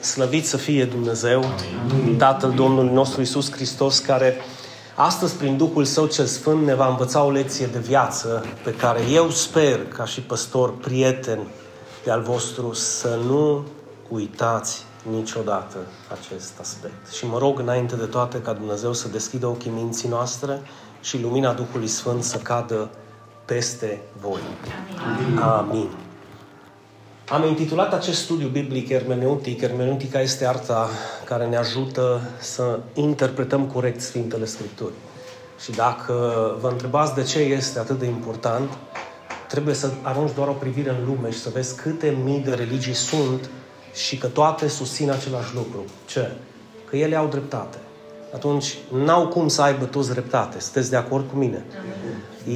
[0.00, 1.44] Slăvit să fie Dumnezeu,
[2.18, 4.36] Tatăl Domnului nostru Isus Hristos, care
[4.94, 9.00] astăzi, prin Duhul Său cel Sfânt, ne va învăța o lecție de viață pe care
[9.10, 11.38] eu sper, ca și păstor, prieten
[12.04, 13.64] de al vostru, să nu
[14.08, 15.76] uitați niciodată
[16.20, 17.12] acest aspect.
[17.12, 20.62] Și mă rog, înainte de toate, ca Dumnezeu să deschidă ochii minții noastre
[21.00, 22.90] și lumina Duhului Sfânt să cadă
[23.44, 24.40] peste voi.
[25.06, 25.38] Amin.
[25.38, 25.88] Amin.
[27.32, 29.60] Am intitulat acest studiu biblic hermeneutic.
[29.60, 30.88] Hermeneutica este arta
[31.24, 34.92] care ne ajută să interpretăm corect Sfintele Scripturi.
[35.60, 36.12] Și dacă
[36.60, 38.70] vă întrebați de ce este atât de important,
[39.48, 42.94] trebuie să arunci doar o privire în lume și să vezi câte mii de religii
[42.94, 43.50] sunt
[43.94, 45.84] și că toate susțin același lucru.
[46.06, 46.30] Ce?
[46.88, 47.78] Că ele au dreptate.
[48.34, 50.60] Atunci, n-au cum să aibă toți dreptate.
[50.60, 51.64] Sunteți de acord cu mine?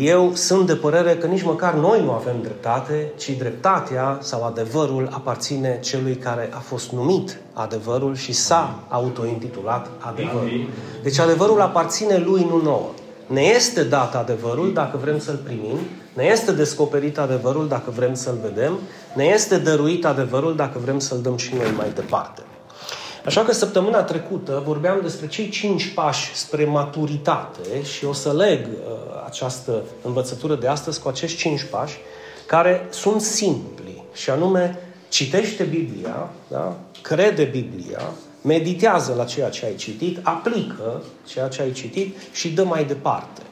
[0.01, 5.09] Eu sunt de părere că nici măcar noi nu avem dreptate, ci dreptatea sau adevărul
[5.13, 10.69] aparține celui care a fost numit adevărul și s-a autointitulat adevărul.
[11.03, 12.91] Deci adevărul aparține lui, nu nouă.
[13.27, 15.79] Ne este dat adevărul dacă vrem să-l primim,
[16.13, 18.79] ne este descoperit adevărul dacă vrem să-l vedem,
[19.15, 22.43] ne este dăruit adevărul dacă vrem să-l dăm și noi mai departe.
[23.27, 28.67] Așa că săptămâna trecută vorbeam despre cei cinci pași spre maturitate și o să leg
[28.67, 31.97] uh, această învățătură de astăzi cu acești cinci pași
[32.47, 36.77] care sunt simpli și anume citește Biblia, da?
[37.03, 38.01] crede Biblia,
[38.43, 43.43] meditează la ceea ce ai citit, aplică ceea ce ai citit și dă mai departe.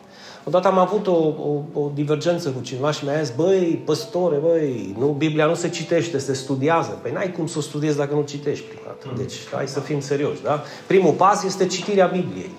[0.46, 4.96] Odată am avut o, o, o divergență cu cineva și mi-a zis, băi, păstore, băi,
[4.98, 6.98] nu, Biblia nu se citește, se studiază.
[7.02, 9.06] Păi n-ai cum să o studiezi dacă nu citești prima dată.
[9.10, 9.16] Mm.
[9.16, 10.62] Deci hai să fim serioși, da?
[10.86, 12.50] Primul pas este citirea Bibliei.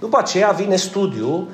[0.00, 1.46] După aceea vine studiul.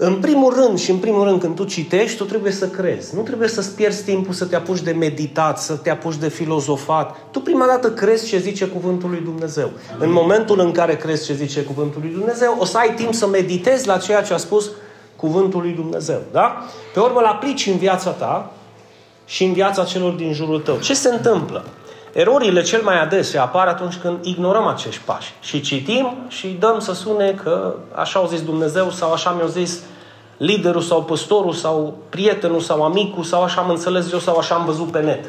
[0.00, 3.14] În primul rând și în primul rând când tu citești, tu trebuie să crezi.
[3.14, 7.16] Nu trebuie să-ți pierzi timpul să te apuci de meditat, să te apuci de filozofat.
[7.30, 9.70] Tu prima dată crezi ce zice Cuvântul lui Dumnezeu.
[9.94, 10.08] Amin.
[10.08, 13.26] În momentul în care crezi ce zice Cuvântul lui Dumnezeu, o să ai timp să
[13.26, 14.70] meditezi la ceea ce a spus
[15.20, 16.20] cuvântul lui Dumnezeu.
[16.32, 16.64] Da?
[16.94, 18.50] Pe urmă îl aplici în viața ta
[19.24, 20.78] și în viața celor din jurul tău.
[20.78, 21.64] Ce se întâmplă?
[22.12, 26.94] Erorile cel mai adesea apar atunci când ignorăm acești pași și citim și dăm să
[26.94, 29.80] sune că așa au zis Dumnezeu sau așa mi-a zis
[30.36, 34.64] liderul sau păstorul sau prietenul sau amicul sau așa am înțeles eu sau așa am
[34.64, 35.24] văzut pe net.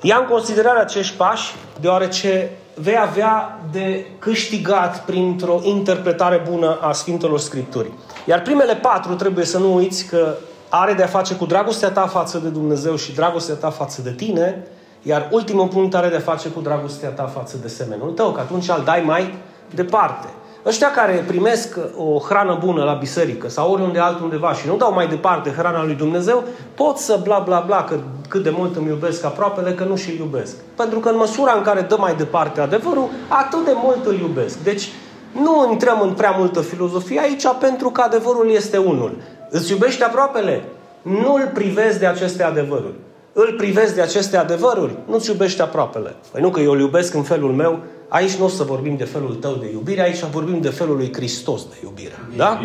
[0.00, 2.50] Ia în considerare acești pași deoarece
[2.80, 7.94] vei avea de câștigat printr-o interpretare bună a Sfintelor Scripturii.
[8.24, 10.34] Iar primele patru trebuie să nu uiți că
[10.68, 14.66] are de-a face cu dragostea ta față de Dumnezeu și dragostea ta față de tine,
[15.02, 18.68] iar ultimul punct are de-a face cu dragostea ta față de semenul tău, că atunci
[18.68, 19.34] îl dai mai
[19.74, 20.26] departe.
[20.66, 25.08] Ăștia care primesc o hrană bună la biserică sau oriunde altundeva și nu dau mai
[25.08, 26.44] departe hrana lui Dumnezeu,
[26.74, 27.96] pot să bla bla bla că
[28.28, 30.54] cât de mult îmi iubesc aproapele, că nu și iubesc.
[30.76, 34.58] Pentru că în măsura în care dă mai departe adevărul, atât de mult îl iubesc.
[34.58, 34.88] Deci
[35.32, 39.16] nu intrăm în prea multă filozofie aici pentru că adevărul este unul.
[39.50, 40.64] Îți iubești aproapele?
[41.02, 42.94] Nu-l privezi de aceste adevăruri.
[43.38, 44.96] Îl privezi de aceste adevăruri?
[45.06, 46.14] Nu-ți iubești aproapele.
[46.32, 49.04] Păi nu că eu îl iubesc în felul meu, aici nu o să vorbim de
[49.04, 52.18] felul tău de iubire, aici vorbim de felul lui Hristos de iubire.
[52.36, 52.60] Da?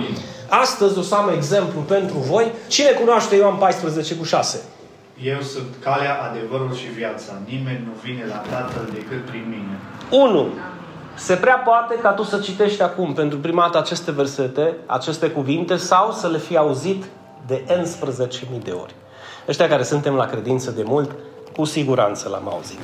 [0.49, 2.51] Astăzi o să am exemplu pentru voi.
[2.67, 4.61] Cine cunoaște Ioan 14 cu 6?
[5.23, 7.33] Eu sunt calea, adevărul și viața.
[7.45, 9.77] Nimeni nu vine la Tatăl decât prin mine.
[10.31, 10.47] 1.
[11.15, 15.75] Se prea poate ca tu să citești acum pentru prima dată aceste versete, aceste cuvinte,
[15.75, 17.03] sau să le fi auzit
[17.47, 18.95] de 11.000 de ori.
[19.47, 21.11] Ăștia care suntem la credință de mult,
[21.55, 22.79] cu siguranță l-am auzit.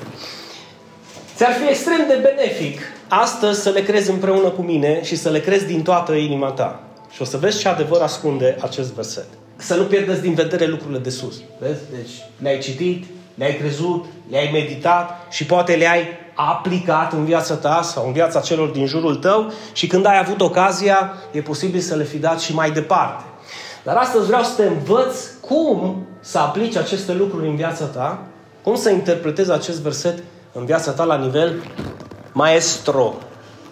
[1.36, 5.40] Ți-ar fi extrem de benefic astăzi să le crezi împreună cu mine și să le
[5.40, 6.80] crezi din toată inima ta.
[7.10, 9.26] Și o să vezi ce adevăr ascunde acest verset.
[9.56, 11.36] Să nu pierdeți din vedere lucrurile de sus.
[11.60, 11.80] Vezi?
[11.92, 18.06] Deci le-ai citit, le-ai crezut, le-ai meditat și poate le-ai aplicat în viața ta sau
[18.06, 22.04] în viața celor din jurul tău și când ai avut ocazia, e posibil să le
[22.04, 23.24] fi dat și mai departe.
[23.84, 25.16] Dar astăzi vreau să te învăț
[25.48, 28.20] cum să aplici aceste lucruri în viața ta,
[28.64, 31.64] cum să interpretezi acest verset în viața ta la nivel
[32.32, 33.14] maestro.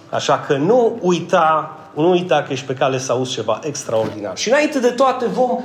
[0.10, 4.38] Așa că nu uita, nu uita că ești pe cale să auzi ceva extraordinar.
[4.38, 5.60] Și înainte de toate vom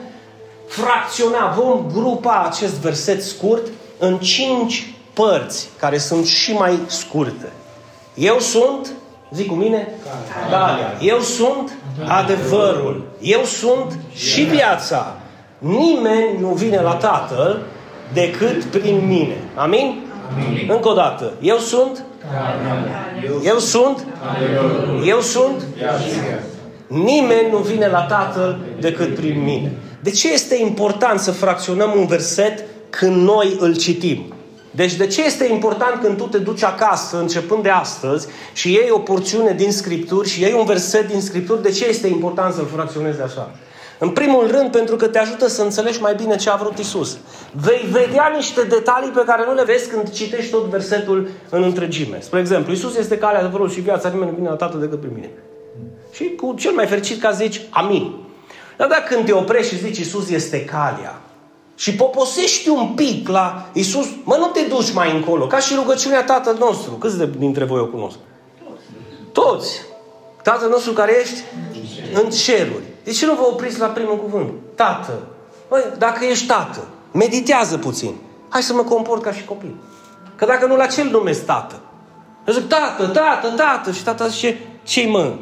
[0.68, 3.66] fracționa, vom grupa acest verset scurt
[3.98, 7.52] în cinci părți care sunt și mai scurte.
[8.14, 8.90] Eu sunt,
[9.32, 9.88] zic cu mine,
[10.50, 10.96] calea.
[11.00, 11.72] Eu sunt
[12.06, 13.04] adevărul.
[13.20, 15.16] Eu sunt și viața.
[15.60, 17.62] Nimeni nu vine la Tatăl
[18.12, 19.36] decât prin mine.
[19.54, 20.02] Amin?
[20.32, 20.70] Amin.
[20.70, 21.32] Încă o dată.
[21.40, 22.04] Eu sunt?
[23.44, 24.06] Eu sunt?
[25.04, 25.62] Eu sunt?
[26.86, 29.72] Nimeni nu vine la Tatăl decât prin mine.
[30.02, 34.34] De ce este important să fracționăm un verset când noi îl citim?
[34.70, 38.90] Deci de ce este important când tu te duci acasă, începând de astăzi, și iei
[38.90, 42.68] o porțiune din Scripturi și iei un verset din Scripturi, de ce este important să-l
[42.74, 43.50] fracționezi așa?
[44.02, 47.18] În primul rând, pentru că te ajută să înțelegi mai bine ce a vrut Isus.
[47.52, 52.20] Vei vedea niște detalii pe care nu le vezi când citești tot versetul în întregime.
[52.20, 55.12] Spre exemplu, Isus este calea, adevărul și viața, nimeni nu vine la Tatăl decât prin
[55.14, 55.30] mine.
[56.12, 58.14] Și cu cel mai fericit ca zici, amin.
[58.76, 61.20] Dar dacă când te oprești și zici Isus este calea,
[61.74, 66.24] și poposești un pic la Isus, mă, nu te duci mai încolo, ca și rugăciunea
[66.24, 66.90] Tatăl nostru.
[66.90, 68.16] Câți dintre voi o cunosc?
[69.32, 69.80] Toți.
[70.42, 71.40] Tatăl nostru care ești
[72.12, 72.84] în ceruri.
[73.04, 74.52] De ce nu vă opriți la primul cuvânt?
[74.74, 75.18] Tată.
[75.68, 78.14] Băi, dacă ești tată, meditează puțin.
[78.48, 79.74] Hai să mă comport ca și copil.
[80.36, 81.80] Că dacă nu, la ce îl numesc tată?
[82.46, 83.92] Eu zic, tată, tată, tată.
[83.92, 85.34] Și tata zice, ce mă?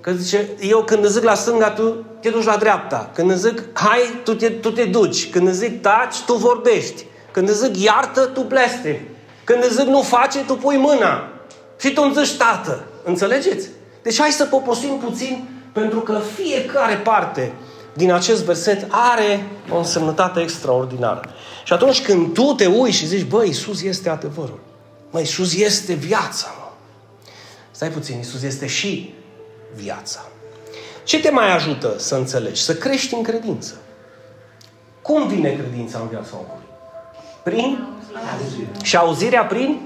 [0.00, 3.10] Că zice, eu când îți zic la stânga, tu te duci la dreapta.
[3.14, 5.30] Când îți zic, hai, tu te, tu te duci.
[5.30, 7.04] Când îți zic, taci, tu vorbești.
[7.30, 9.08] Când îți zic, iartă, tu bleste.
[9.44, 11.28] Când îți zic, nu face, tu pui mâna.
[11.80, 12.84] Și tu îmi zici, tată.
[13.04, 13.68] Înțelegeți?
[14.02, 17.52] Deci hai să poposim puțin, pentru că fiecare parte
[17.92, 21.20] din acest verset are o însemnătate extraordinară.
[21.64, 24.60] Și atunci când tu te uiți și zici, băi, Iisus este adevărul.
[25.10, 26.70] Măi, Iisus este viața, mă.
[27.70, 29.14] Stai puțin, Iisus este și
[29.74, 30.26] viața.
[31.04, 32.62] Ce te mai ajută să înțelegi?
[32.62, 33.74] Să crești în credință.
[35.02, 36.68] Cum vine credința în viața omului?
[37.42, 37.88] Prin?
[38.82, 39.80] Și auzirea prin?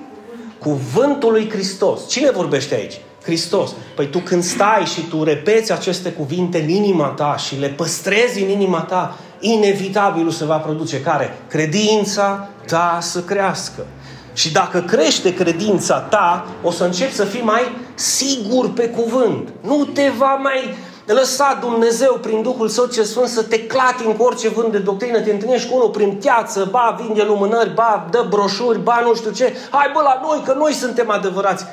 [0.58, 2.08] Cuvântul lui Hristos.
[2.08, 3.00] Cine vorbește aici?
[3.22, 3.70] Hristos.
[3.96, 8.42] Păi tu când stai și tu repeți aceste cuvinte în inima ta și le păstrezi
[8.42, 11.38] în inima ta, inevitabilul se va produce care?
[11.48, 13.86] Credința ta să crească.
[14.34, 17.62] Și dacă crește credința ta, o să începi să fii mai
[17.94, 19.48] sigur pe cuvânt.
[19.60, 20.74] Nu te va mai
[21.06, 25.20] lăsa Dumnezeu prin Duhul Său ce Sfânt să te clati cu orice vânt de doctrină,
[25.20, 29.30] te întâlnești cu unul prin piață, ba vinde lumânări, ba dă broșuri, ba nu știu
[29.30, 29.56] ce.
[29.70, 31.64] Hai bă la noi, că noi suntem adevărați.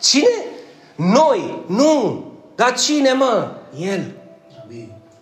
[0.00, 0.28] Cine?
[0.96, 1.64] Noi.
[1.66, 2.24] Nu.
[2.54, 3.50] Dar cine mă?
[3.78, 4.10] El.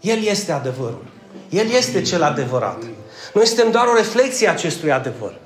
[0.00, 1.04] El este adevărul.
[1.48, 2.82] El este cel adevărat.
[3.34, 5.38] Noi suntem doar o reflexie a acestui adevăr.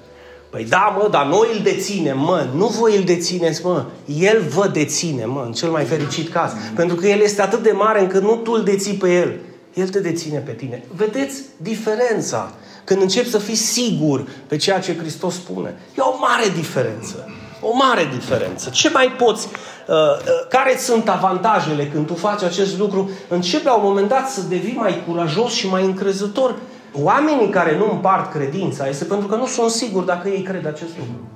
[0.51, 2.47] Păi da, mă, dar noi îl deținem, mă.
[2.55, 3.85] Nu voi îl dețineți, mă.
[4.07, 6.53] El vă deține, mă, în cel mai fericit caz.
[6.75, 9.39] Pentru că El este atât de mare încât nu tu îl deții pe El.
[9.75, 10.85] El te deține pe tine.
[10.97, 12.53] Vedeți diferența
[12.85, 15.79] când începi să fii sigur pe ceea ce Hristos spune.
[15.99, 17.29] E o mare diferență.
[17.71, 18.71] O mare diferență.
[18.71, 19.49] Ce mai poți?
[19.87, 23.11] Uh, uh, care sunt avantajele când tu faci acest lucru?
[23.29, 26.55] Începi la un moment dat să devii mai curajos și mai încrezător
[27.03, 30.91] Oamenii care nu împart credința este pentru că nu sunt siguri dacă ei cred acest
[30.99, 31.29] lucru.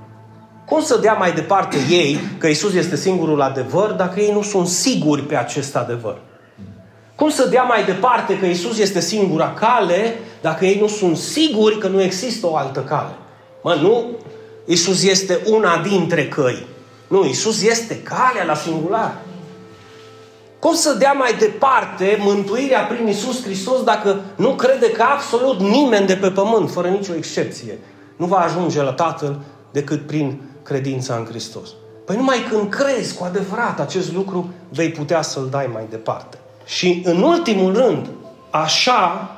[0.66, 4.66] Cum să dea mai departe ei că Isus este singurul adevăr dacă ei nu sunt
[4.66, 6.16] siguri pe acest adevăr?
[7.14, 11.78] Cum să dea mai departe că Isus este singura cale dacă ei nu sunt siguri
[11.78, 13.12] că nu există o altă cale?
[13.62, 14.04] Mă, nu,
[14.70, 16.66] Isus este una dintre căi.
[17.06, 19.16] Nu, Isus este calea la singular.
[20.58, 26.06] Cum să dea mai departe mântuirea prin Isus Hristos dacă nu crede că absolut nimeni
[26.06, 27.78] de pe pământ, fără nicio excepție,
[28.16, 31.68] nu va ajunge la Tatăl decât prin credința în Hristos?
[32.04, 36.38] Păi numai când crezi cu adevărat acest lucru, vei putea să-l dai mai departe.
[36.64, 38.06] Și în ultimul rând,
[38.50, 39.30] așa,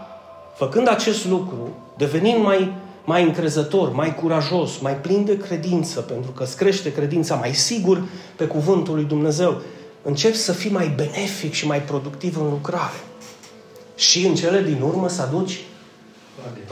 [0.56, 2.74] făcând acest lucru, devenind mai,
[3.10, 8.02] mai încrezător, mai curajos, mai plin de credință, pentru că îți crește credința mai sigur
[8.36, 9.60] pe cuvântul lui Dumnezeu,
[10.02, 13.00] începi să fii mai benefic și mai productiv în lucrare.
[13.94, 15.60] Și în cele din urmă să aduci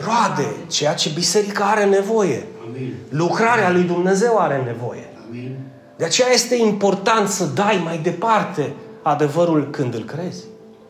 [0.04, 2.46] roade, ceea ce biserica are nevoie.
[2.68, 2.94] Amin.
[3.08, 5.08] Lucrarea lui Dumnezeu are nevoie.
[5.28, 5.56] Amin.
[5.96, 8.72] De aceea este important să dai mai departe
[9.02, 10.44] adevărul când îl crezi,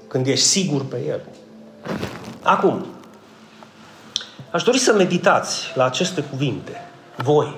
[0.08, 1.20] când ești sigur pe el.
[2.42, 2.86] Acum,
[4.50, 6.82] aș dori să meditați la aceste cuvinte.
[7.16, 7.56] Voi,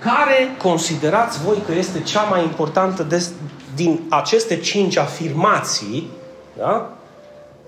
[0.00, 3.26] care considerați voi că este cea mai importantă de,
[3.74, 6.10] din aceste cinci afirmații,
[6.58, 6.90] da?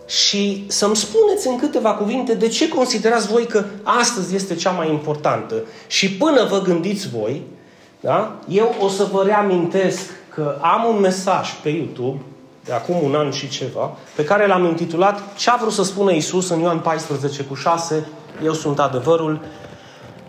[0.06, 4.90] Și să-mi spuneți în câteva cuvinte de ce considerați voi că astăzi este cea mai
[4.90, 5.54] importantă.
[5.86, 7.42] Și până vă gândiți voi,
[8.00, 8.38] da?
[8.48, 12.20] eu o să vă reamintesc că am un mesaj pe YouTube
[12.64, 16.12] de acum un an și ceva, pe care l-am intitulat Ce a vrut să spună
[16.12, 18.06] Isus în Ioan 14 cu 6,
[18.44, 19.40] Eu sunt adevărul,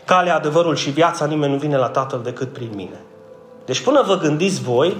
[0.05, 3.01] calea, adevărul și viața, nimeni nu vine la Tatăl decât prin mine.
[3.65, 4.97] Deci până vă gândiți voi,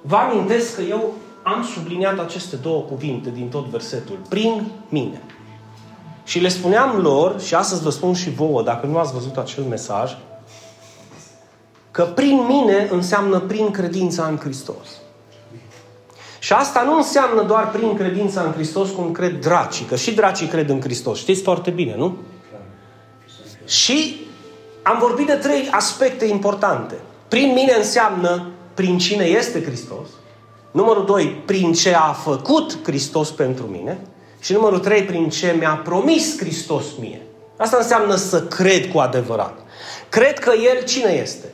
[0.00, 4.18] vă amintesc că eu am subliniat aceste două cuvinte din tot versetul.
[4.28, 5.22] Prin mine.
[6.24, 9.64] Și le spuneam lor, și astăzi vă spun și vouă, dacă nu ați văzut acel
[9.64, 10.16] mesaj,
[11.90, 14.86] că prin mine înseamnă prin credința în Hristos.
[16.46, 20.46] Și asta nu înseamnă doar prin credința în Hristos cum cred dracii, că și dracii
[20.46, 21.18] cred în Hristos.
[21.18, 22.16] Știți foarte bine, nu?
[23.64, 24.26] Și
[24.82, 26.94] am vorbit de trei aspecte importante.
[27.28, 30.08] Prin mine înseamnă prin cine este Hristos.
[30.70, 33.98] Numărul doi, prin ce a făcut Hristos pentru mine.
[34.40, 37.22] Și numărul trei, prin ce mi-a promis Hristos mie.
[37.56, 39.58] Asta înseamnă să cred cu adevărat.
[40.08, 41.52] Cred că El cine este?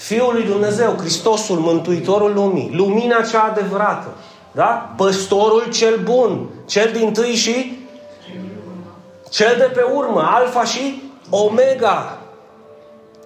[0.00, 4.08] Fiul lui Dumnezeu, Hristosul, Mântuitorul lumii, lumina cea adevărată,
[4.52, 4.94] da?
[4.96, 7.78] Păstorul cel bun, cel din tâi și
[9.30, 12.18] cel de pe urmă, alfa și omega.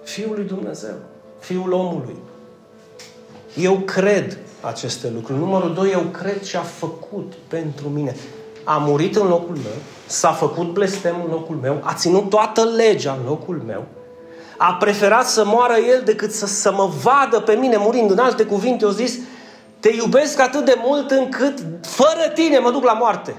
[0.03, 0.93] Fiul lui Dumnezeu,
[1.39, 2.15] Fiul omului.
[3.55, 5.39] Eu cred aceste lucruri.
[5.39, 8.15] Numărul doi, eu cred ce a făcut pentru mine.
[8.63, 13.17] A murit în locul meu, s-a făcut blestem în locul meu, a ținut toată legea
[13.19, 13.83] în locul meu,
[14.57, 18.11] a preferat să moară el decât să, să mă vadă pe mine murind.
[18.11, 19.17] În alte cuvinte, eu zis,
[19.79, 23.35] te iubesc atât de mult încât fără tine mă duc la moarte.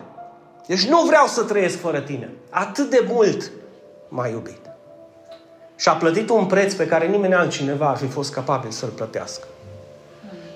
[0.66, 2.30] Deci nu vreau să trăiesc fără tine.
[2.50, 3.50] Atât de mult
[4.08, 4.60] m-a iubit.
[5.76, 9.46] Și a plătit un preț pe care nimeni altcineva ar fi fost capabil să-l plătească.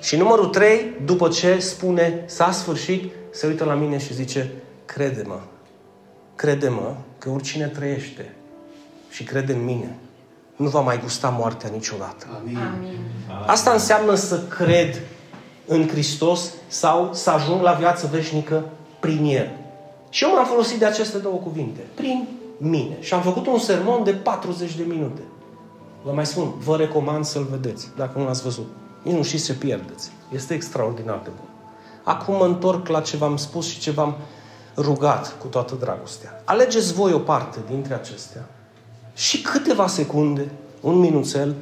[0.00, 4.52] Și numărul trei, după ce spune s-a sfârșit, se uită la mine și zice,
[4.84, 5.40] crede-mă,
[6.34, 8.34] crede-mă că oricine trăiește
[9.10, 9.96] și crede în mine,
[10.60, 12.26] nu va mai gusta moartea niciodată.
[12.40, 12.58] Amin.
[13.46, 15.00] Asta înseamnă să cred
[15.66, 18.64] în Hristos sau să ajung la viață veșnică
[19.00, 19.50] prin El.
[20.10, 21.80] Și eu m-am folosit de aceste două cuvinte.
[21.94, 22.96] Prin mine.
[23.00, 25.20] Și am făcut un sermon de 40 de minute.
[26.02, 28.68] Vă mai spun, vă recomand să-l vedeți, dacă nu l-ați văzut.
[29.02, 30.10] Nici nu știți ce pierdeți.
[30.34, 31.48] Este extraordinar de bun.
[32.02, 34.16] Acum mă întorc la ce v-am spus și ce v-am
[34.76, 36.42] rugat cu toată dragostea.
[36.44, 38.48] Alegeți voi o parte dintre acestea
[39.14, 40.50] și câteva secunde,
[40.80, 41.54] un minuțel,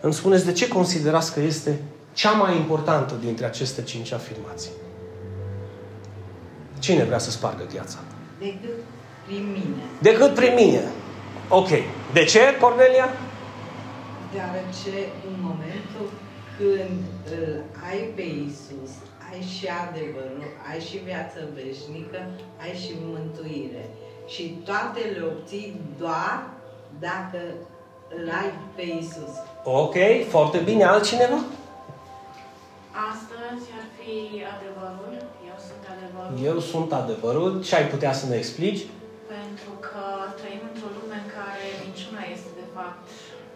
[0.00, 1.80] îmi spuneți de ce considerați că este
[2.12, 4.70] cea mai importantă dintre aceste cinci afirmații.
[6.78, 7.98] Cine vrea să spargă gheața?
[8.38, 8.78] Decât
[9.26, 9.82] prin mine.
[10.00, 10.82] Decât prin mine.
[11.48, 11.68] Ok.
[12.12, 13.08] De ce, Cornelia?
[14.32, 14.96] Deoarece
[15.28, 16.06] în momentul
[16.58, 17.04] când
[17.40, 18.92] îl ai pe Isus,
[19.30, 22.20] ai și adevărul, ai și viață veșnică,
[22.62, 23.84] ai și mântuire.
[24.26, 26.53] Și toate le obții doar
[27.00, 27.38] dacă
[28.16, 29.32] îl ai pe Isus.
[29.64, 29.96] Ok,
[30.28, 30.84] foarte bine.
[30.84, 31.38] Altcineva?
[33.10, 34.14] Astăzi ar fi
[34.54, 35.14] adevărul.
[35.50, 36.34] Eu sunt adevărul.
[36.50, 37.50] Eu sunt adevărul.
[37.66, 38.82] Ce ai putea să ne explici?
[39.34, 40.02] Pentru că
[40.40, 43.04] trăim într-o lume în care minciuna este de fapt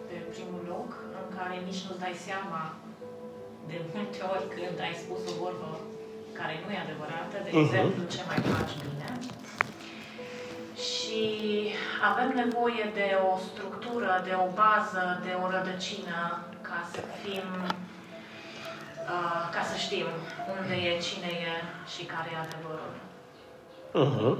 [0.07, 2.61] pe primul loc, în care nici nu-ți dai seama
[3.69, 5.69] de multe ori când ai spus o vorbă
[6.39, 7.61] care nu e adevărată, de Mhm.
[7.63, 9.07] exemplu, ce mai faci bine.
[11.09, 11.23] Și
[12.11, 16.19] avem nevoie de o structură, de o bază, de o rădăcină
[16.61, 17.47] ca să fim,
[19.13, 20.07] uh, ca să știm
[20.55, 21.53] unde e, cine e
[21.93, 22.93] și care e adevărul.
[24.01, 24.35] Uh-huh.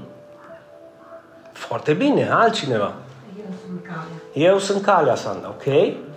[1.52, 2.30] Foarte bine.
[2.30, 2.92] Altcineva?
[3.44, 4.48] Eu sunt calea.
[4.50, 5.66] Eu sunt calea, Sanda, ok?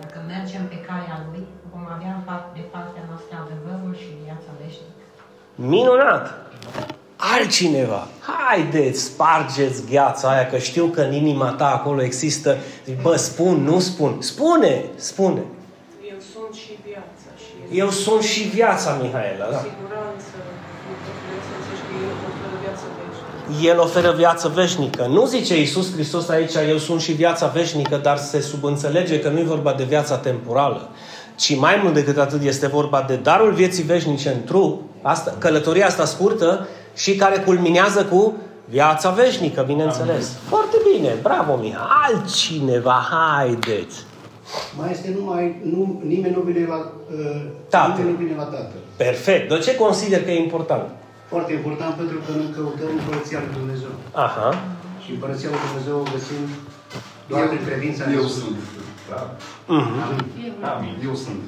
[0.00, 4.50] Dacă mergem pe calea Lui, vom avea în part- de partea noastră adevărul și viața
[4.60, 5.02] veșnică.
[5.54, 6.43] Minunat!
[7.38, 8.08] Altcineva!
[8.20, 12.56] Haideți, spargeți gheața aia, că știu că în inima ta acolo există...
[12.84, 14.16] Zic, Bă, spun, nu spun.
[14.20, 15.42] Spune, spune.
[16.10, 19.58] Eu sunt și viața și este Eu sunt și viața, Mihaela, da.
[19.58, 20.26] siguranță.
[21.24, 23.68] Vreau să înțelegi că El oferă viață veșnică.
[23.70, 25.06] El oferă viață veșnică.
[25.06, 29.38] Nu zice Iisus Hristos aici, eu sunt și viața veșnică, dar se subînțelege că nu
[29.38, 30.88] e vorba de viața temporală,
[31.36, 35.86] ci mai mult decât atât este vorba de darul vieții veșnice în trup, asta, călătoria
[35.86, 38.34] asta scurtă și care culminează cu
[38.68, 40.24] viața veșnică, bineînțeles.
[40.28, 40.48] Amin.
[40.48, 41.88] Foarte bine, bravo Miha.
[42.06, 44.04] Altcineva, haideți.
[44.78, 47.94] Mai este numai, nu, nimeni nu vine la, uh, Tatăl.
[48.04, 48.80] nimeni nu vine la Tatăl.
[48.96, 49.48] Perfect.
[49.48, 50.88] De ce consider că e important?
[51.28, 53.92] Foarte important pentru că noi căutăm Împărăția Lui Dumnezeu.
[54.12, 54.48] Aha.
[55.04, 56.42] Și Împărăția Lui Dumnezeu o găsim
[57.28, 58.38] doar Eu- prin credința în Eu Iisus.
[58.42, 58.56] sunt.
[59.10, 59.20] Da?
[59.66, 59.92] Mhm.
[60.74, 60.94] Amin.
[61.08, 61.42] Eu sunt.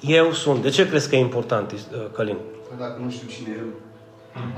[0.00, 0.62] Eu sunt.
[0.62, 1.78] De ce crezi că e important, uh,
[2.16, 2.36] Călin?
[2.68, 3.70] Păi dacă nu știu cine e el,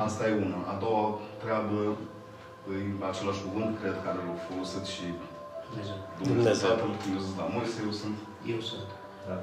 [0.07, 0.61] asta e una.
[0.73, 1.05] A doua
[1.43, 1.77] treabă
[2.75, 2.77] e
[3.13, 5.07] același cuvânt, cred, care l-a folosit și
[5.69, 5.99] Dumnezeu.
[6.33, 6.69] Dumnezeu.
[6.71, 8.19] Tatăl, când eu sunt la Moise, eu sunt.
[8.55, 8.89] Eu sunt.
[9.29, 9.37] Da.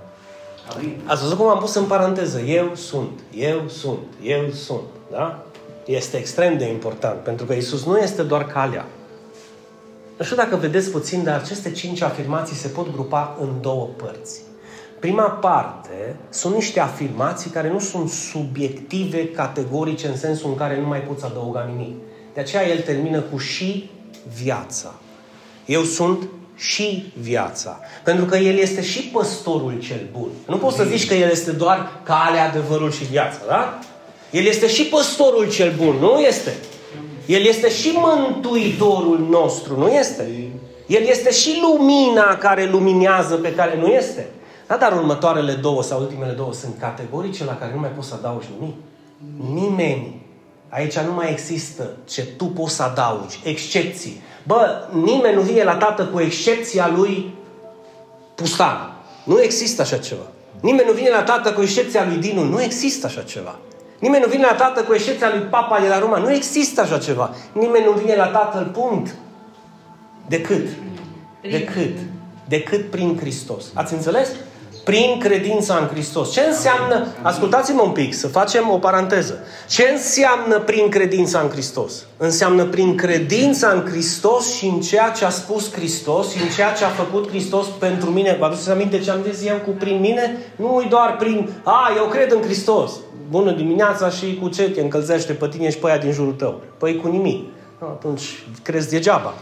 [0.71, 0.93] Amin.
[1.11, 2.39] Ați văzut cum am pus în paranteză?
[2.39, 3.19] Eu sunt,
[3.51, 4.89] eu sunt, eu sunt.
[5.11, 5.43] Da?
[5.85, 8.85] Este extrem de important, pentru că Isus nu este doar calea.
[10.17, 14.41] Nu știu dacă vedeți puțin, dar aceste cinci afirmații se pot grupa în două părți.
[14.99, 20.87] Prima parte sunt niște afirmații care nu sunt subiective, categorice, în sensul în care nu
[20.87, 21.95] mai poți adăuga nimic.
[22.33, 23.89] De aceea el termină cu și
[24.43, 24.93] viața.
[25.65, 27.79] Eu sunt și viața.
[28.03, 30.29] Pentru că El este și păstorul cel bun.
[30.47, 33.79] Nu poți să zici că El este doar calea, adevărul și viața, da?
[34.31, 36.55] El este și păstorul cel bun, nu este?
[37.25, 40.27] El este și mântuitorul nostru, nu este?
[40.87, 44.27] El este și lumina care luminează pe care nu este.
[44.67, 48.13] Da, dar următoarele două sau ultimele două sunt categorice la care nu mai poți să
[48.13, 48.75] adaugi nimic.
[49.53, 50.25] Nimeni.
[50.69, 53.39] Aici nu mai există ce tu poți să adaugi.
[53.43, 54.21] Excepții.
[54.43, 57.33] Bă, nimeni nu vine la tată cu excepția lui
[58.35, 58.91] Pustan.
[59.23, 60.21] Nu există așa ceva.
[60.59, 62.43] Nimeni nu vine la tată cu excepția lui Dinu.
[62.43, 63.55] Nu există așa ceva.
[63.99, 66.17] Nimeni nu vine la tată cu excepția lui Papa de la Roma.
[66.17, 67.35] Nu există așa ceva.
[67.51, 69.15] Nimeni nu vine la tatăl, punct.
[70.27, 70.67] Decât.
[71.41, 71.97] Decât.
[72.47, 73.65] Decât prin Hristos.
[73.73, 74.29] Ați înțeles?
[74.87, 76.31] Prin credința în Hristos.
[76.31, 79.39] Ce înseamnă, ascultați-mă un pic, să facem o paranteză.
[79.69, 82.05] Ce înseamnă prin credința în Hristos?
[82.17, 86.71] Înseamnă prin credința în Hristos și în ceea ce a spus Hristos și în ceea
[86.71, 88.35] ce a făcut Hristos pentru mine.
[88.39, 90.37] Vă aduceți aminte ce am zis eu cu prin mine?
[90.55, 92.91] Nu e doar prin, a, eu cred în Hristos.
[93.29, 96.61] Bună dimineața și cu ce te încălzește pe tine și pe aia din jurul tău?
[96.77, 97.45] Păi cu nimic.
[97.79, 99.33] Atunci crezi degeaba.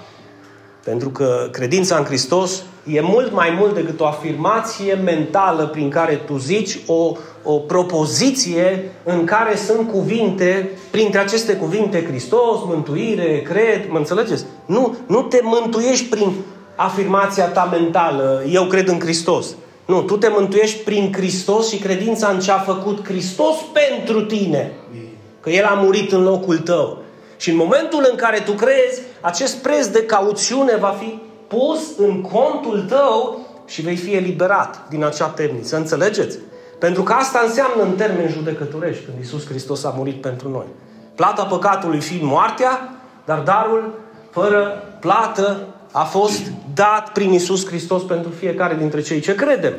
[0.86, 6.15] Pentru că credința în Hristos e mult mai mult decât o afirmație mentală prin care
[6.15, 7.12] tu zici o,
[7.44, 14.46] o propoziție în care sunt cuvinte, printre aceste cuvinte Hristos, mântuire, cred, mă înțelegeți?
[14.65, 16.32] Nu, nu te mântuiești prin
[16.75, 19.56] afirmația ta mentală, eu cred în Hristos.
[19.86, 24.72] Nu, tu te mântuiești prin Hristos și credința în ce a făcut Hristos pentru tine.
[25.39, 27.04] Că El a murit în locul tău.
[27.38, 32.22] Și în momentul în care tu crezi, acest preț de cauțiune va fi pus în
[32.22, 35.75] contul tău și vei fi eliberat din acea temniță.
[35.75, 36.38] Înțelegeți?
[36.80, 40.65] Pentru că asta înseamnă în termeni judecătorești când Iisus Hristos a murit pentru noi.
[41.15, 42.94] Plata păcatului fiind moartea,
[43.25, 44.00] dar darul
[44.30, 46.42] fără plată a fost
[46.74, 49.74] dat prin Iisus Hristos pentru fiecare dintre cei ce credem.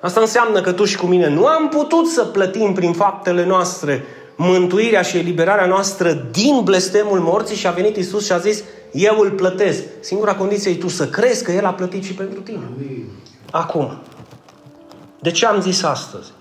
[0.00, 4.04] Asta înseamnă că tu și cu mine nu am putut să plătim prin faptele noastre
[4.42, 9.18] mântuirea și eliberarea noastră din blestemul morții și a venit Isus și a zis, eu
[9.18, 9.82] îl plătesc.
[10.00, 12.70] Singura condiție e tu să crezi că El a plătit și pentru tine.
[13.50, 13.98] Acum,
[15.18, 16.32] de ce am zis astăzi?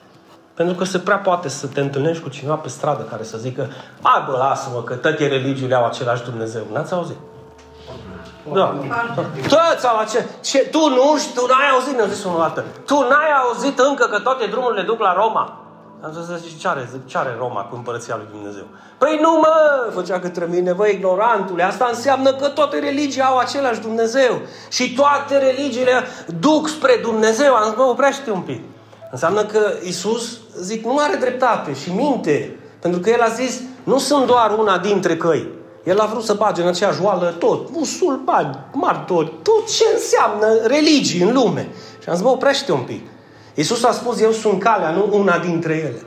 [0.53, 3.69] Pentru că se prea poate să te întâlnești cu cineva pe stradă care să zică
[4.01, 6.61] Hai bă, lasă-mă, că toate religiile au același Dumnezeu.
[6.73, 7.17] N-ați auzit?
[8.53, 8.77] Da.
[9.47, 10.25] Toți au ace...
[10.43, 10.59] Ce?
[10.59, 12.63] Tu nu știu, tu n-ai auzit, ne-a zis unul dată.
[12.85, 15.68] Tu n-ai auzit încă că toate drumurile duc la Roma.
[16.01, 18.63] Am zis, zice, ce are, ce are Roma cu împărăția lui Dumnezeu?
[18.97, 23.79] Păi nu mă, făcea către mine, bă, ignorantule, asta înseamnă că toate religiile au același
[23.79, 24.41] Dumnezeu.
[24.69, 25.91] Și toate religiile
[26.39, 27.53] duc spre Dumnezeu.
[27.53, 28.61] Am zis, mă, oprește un pic.
[29.11, 32.59] Înseamnă că Isus, zic, nu are dreptate și minte.
[32.79, 35.47] Pentru că El a zis, nu sunt doar una dintre căi.
[35.83, 41.21] El a vrut să bage în aceeași oală tot, musulmani, martori, tot ce înseamnă religii
[41.21, 41.69] în lume.
[42.01, 43.01] Și am zis, bă, oprește un pic.
[43.53, 46.01] Iisus a spus, eu sunt calea, nu una dintre ele.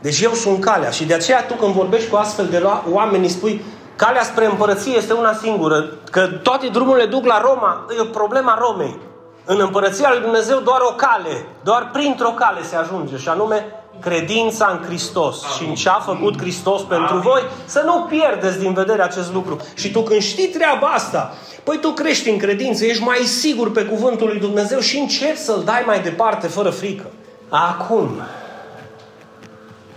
[0.00, 0.90] Deci eu sunt calea.
[0.90, 3.64] Și de aceea tu când vorbești cu astfel de oameni, spui,
[3.96, 5.84] calea spre împărăție este una singură.
[6.10, 8.98] Că toate drumurile duc la Roma, e o problema Romei.
[9.44, 13.66] În împărăția lui Dumnezeu doar o cale, doar printr-o cale se ajunge, și anume
[14.00, 15.56] credința în Hristos Amin.
[15.56, 17.20] și în ce a făcut Hristos pentru Amin.
[17.20, 19.56] voi, să nu pierdeți din vedere acest lucru.
[19.74, 21.34] Și tu când știi treaba asta,
[21.64, 25.62] Păi tu crești în credință, ești mai sigur pe cuvântul lui Dumnezeu și începi să-l
[25.64, 27.10] dai mai departe fără frică.
[27.48, 28.10] Acum,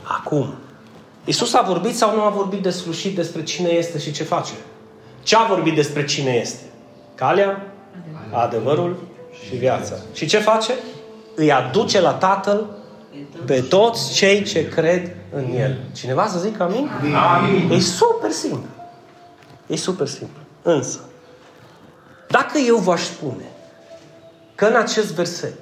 [0.04, 0.54] acum,
[1.28, 4.54] Isus a vorbit sau nu a vorbit deslușit despre cine este și ce face?
[5.24, 6.64] Ce a vorbit despre cine este?
[7.16, 7.74] Calea,
[8.32, 8.98] adevărul
[9.48, 9.96] și viața.
[10.14, 10.74] Și ce face?
[11.36, 12.66] Îi aduce la Tatăl
[13.46, 15.78] pe toți cei ce cred în El.
[15.96, 16.90] Cineva să zică amin?
[17.16, 17.72] Amin.
[17.72, 18.70] E super simplu.
[19.68, 20.40] E super simplu.
[20.62, 21.00] Însă,
[22.28, 23.44] dacă eu v-aș spune
[24.56, 25.62] că în acest verset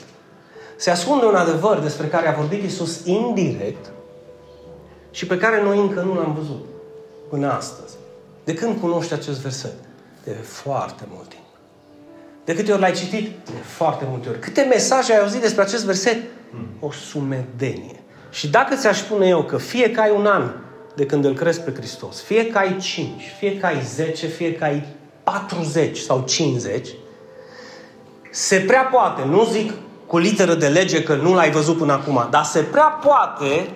[0.76, 3.92] se ascunde un adevăr despre care a vorbit Isus indirect
[5.12, 6.66] și pe care noi încă nu l-am văzut
[7.30, 7.96] până astăzi.
[8.44, 9.74] De când cunoști acest verset?
[10.24, 11.44] De foarte mult timp.
[12.46, 13.30] De câte ori l-ai citit?
[13.46, 14.40] De foarte multe ori.
[14.40, 16.18] Câte mesaje ai auzit despre acest verset?
[16.80, 18.00] O sumedenie.
[18.30, 20.52] Și dacă ți-aș spune eu că fie că ai un an
[20.96, 24.56] de când îl crezi pe Hristos, fie că ai 5, fie că ai 10, fie
[24.56, 24.86] că ai
[25.26, 26.88] 40 sau 50,
[28.32, 29.74] se prea poate, nu zic
[30.08, 33.70] cu literă de lege că nu l-ai văzut până acum, dar se prea poate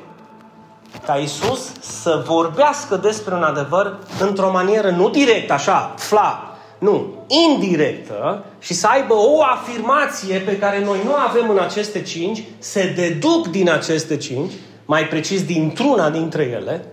[1.05, 8.43] ca Isus să vorbească despre un adevăr într-o manieră nu direct, așa, fla, nu, indirectă
[8.59, 13.47] și să aibă o afirmație pe care noi nu avem în aceste cinci, se deduc
[13.47, 14.51] din aceste cinci,
[14.85, 16.85] mai precis dintr-una dintre ele,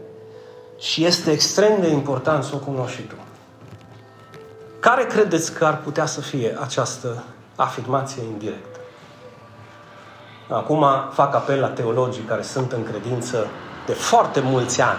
[0.78, 3.14] și este extrem de important să o cunoști și tu.
[4.86, 7.24] Care credeți că ar putea să fie această
[7.56, 8.78] afirmație indirectă?
[10.48, 13.46] Acum fac apel la teologii care sunt în credință
[13.86, 14.98] de foarte mulți ani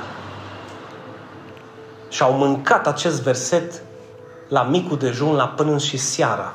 [2.10, 3.82] și au mâncat acest verset
[4.47, 6.54] la micul dejun, la prânz și seara,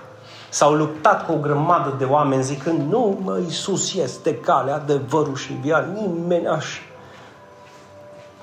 [0.48, 5.52] S-au luptat cu o grămadă de oameni zicând, nu, mă, Iisus este calea, adevărul și
[5.52, 6.80] viața, nimeni așa.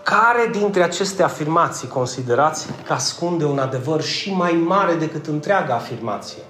[0.09, 6.41] Care dintre aceste afirmații considerați că ascunde un adevăr și mai mare decât întreaga afirmație?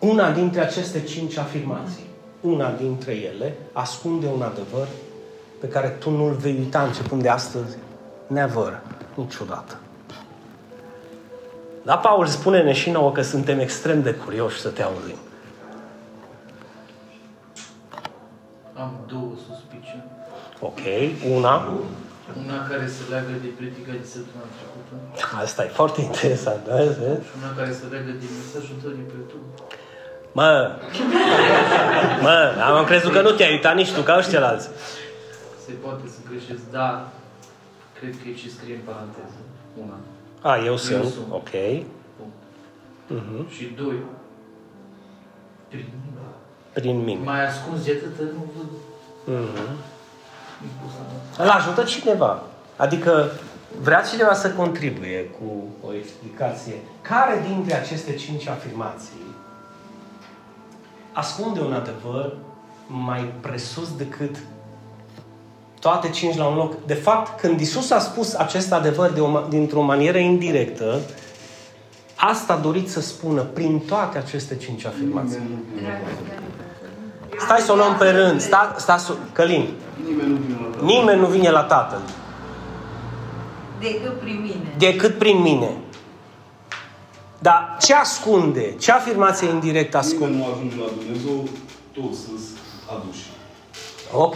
[0.00, 2.06] Una dintre aceste cinci afirmații,
[2.40, 4.86] una dintre ele, ascunde un adevăr
[5.60, 7.76] pe care tu nu-l vei uita începând de astăzi,
[8.26, 8.80] never,
[9.14, 9.78] niciodată.
[11.82, 15.18] Da, Paul, spune-ne și nouă că suntem extrem de curioși să te auzim.
[18.74, 20.16] Am două suspiciuni.
[20.60, 20.80] Ok,
[21.36, 21.54] una.
[22.44, 24.94] Una care se leagă de predica de săptămâna trecută.
[25.44, 26.76] Asta e foarte interesant, da?
[26.80, 29.46] Și una care se leagă de mesajul tău de pe YouTube.
[30.38, 30.50] Mă,
[32.26, 32.36] mă,
[32.68, 34.70] am crezut că nu te-ai uitat nici tu, ca ăștia alții.
[35.64, 37.08] Se poate să greșesc, dar
[37.98, 39.38] cred că e ce scrie în paranteză.
[39.82, 39.98] Una.
[40.50, 41.04] A, eu, eu sunt.
[41.04, 41.30] sunt.
[41.30, 41.52] Ok.
[43.16, 43.42] Uh-huh.
[43.56, 43.96] Și doi,
[45.68, 46.22] prin mine.
[46.72, 47.24] Prin mine.
[47.24, 48.70] Mai ascuns de atât, nu văd.
[49.34, 49.70] Uh-huh.
[51.38, 52.42] Îl ajută cineva.
[52.76, 53.30] Adică
[53.80, 56.74] vrea cineva să contribuie cu o explicație.
[57.02, 59.26] Care dintre aceste cinci afirmații
[61.12, 62.36] ascunde un adevăr
[62.86, 64.36] mai presus decât
[65.80, 66.84] toate cinci la un loc?
[66.86, 71.00] De fapt, când Isus a spus acest adevăr de o, dintr-o manieră indirectă,
[72.16, 75.38] asta a dorit să spună prin toate aceste cinci afirmații.
[77.38, 78.40] Stai să o luăm pe rând.
[78.40, 79.00] Sta, sta,
[79.32, 79.68] Călin.
[80.04, 80.86] Nimeni nu vine la Tatăl.
[80.86, 82.00] Nimeni nu vine la Tatăl.
[83.80, 84.74] Decât prin mine.
[84.78, 85.70] Decât prin mine.
[87.38, 88.74] Dar ce ascunde?
[88.78, 90.24] Ce afirmație indirectă ascunde?
[90.24, 91.48] Nimeni nu ajunge la Dumnezeu,
[91.92, 92.40] toți sunt
[92.96, 93.26] aduși.
[94.12, 94.34] Ok.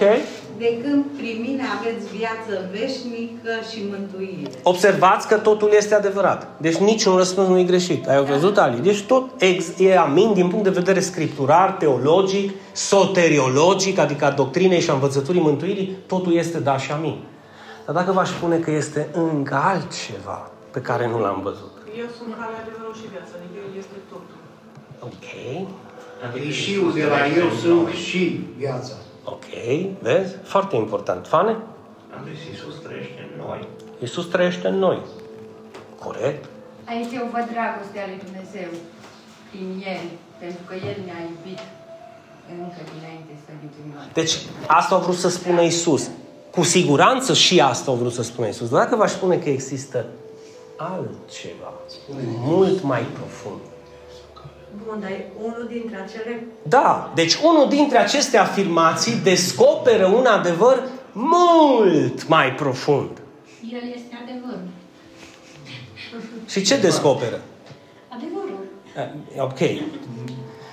[0.58, 4.50] De când prin mine aveți viață veșnică și mântuire.
[4.62, 6.48] Observați că totul este adevărat.
[6.60, 8.08] Deci niciun răspuns nu e greșit.
[8.08, 8.80] Ai văzut, Ali?
[8.80, 14.80] Deci tot ex- e amin din punct de vedere scripturar, teologic, soteriologic, adică a doctrinei
[14.80, 17.18] și a învățăturii mântuirii, totul este da și amin.
[17.86, 21.72] Dar dacă v-aș spune că este încă altceva pe care nu l-am văzut.
[21.98, 24.36] Eu sunt calea, adevărul și viața, adică El este totul.
[25.00, 25.28] Ok.
[26.46, 28.94] E și de la eu sunt și viața.
[29.24, 29.44] Ok,
[30.00, 30.36] vezi?
[30.42, 31.26] Foarte important.
[31.26, 31.50] Fane?
[32.16, 33.68] Am zis, Iisus trăiește în noi.
[34.00, 34.98] Iisus trăiește în noi.
[36.04, 36.44] Corect?
[36.84, 38.70] Aici eu văd dragostea lui Dumnezeu
[39.50, 40.04] prin El,
[40.38, 41.62] pentru că El ne-a iubit
[42.50, 44.06] încă dinainte să iubim noi.
[44.12, 44.34] Deci,
[44.66, 46.10] asta a vrut să spună Isus.
[46.50, 48.68] Cu siguranță și asta a vrut să spună Isus.
[48.68, 50.06] Dar dacă v-aș spune că există
[50.76, 51.72] altceva,
[52.38, 53.60] mult mai profund.
[54.86, 56.46] Bun, dar e unul dintre acele...
[56.62, 60.82] Da, deci unul dintre aceste afirmații descoperă un adevăr
[61.12, 63.10] mult mai profund.
[63.72, 64.68] El este adevărul.
[66.48, 67.40] Și ce descoperă?
[68.08, 68.58] Adevărul.
[68.96, 69.58] Eh, Ok.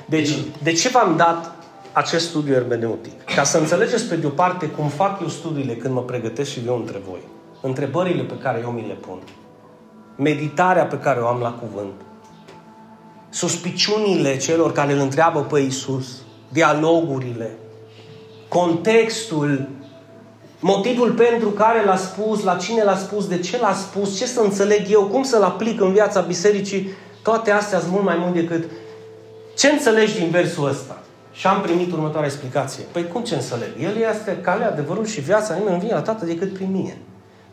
[0.06, 0.30] Deci,
[0.64, 1.56] de ce v-am dat
[1.92, 3.24] acest studiu hermeneutic?
[3.36, 6.62] Ca să înțelegeți pe de o parte cum fac eu studiile când mă pregătesc și
[6.66, 7.20] eu între voi.
[7.62, 9.20] Întrebările pe care eu mi le pun.
[10.16, 11.94] Meditarea pe care o am la cuvânt.
[13.30, 16.08] Suspiciunile celor care îl întreabă pe Iisus.
[16.50, 17.58] Dialogurile.
[18.48, 19.70] Contextul.
[20.60, 24.40] Motivul pentru care l-a spus, la cine l-a spus, de ce l-a spus, ce să
[24.40, 26.90] înțeleg eu, cum să-l aplic în viața bisericii,
[27.24, 28.64] toate astea sunt mult mai mult decât
[29.60, 31.02] ce înțelegi din versul ăsta?
[31.32, 32.84] Și am primit următoarea explicație.
[32.92, 33.70] Păi cum ce înțeleg?
[33.82, 35.54] El este calea, adevărul și viața.
[35.54, 36.98] Nimeni nu vine la Tatăl decât prin mine.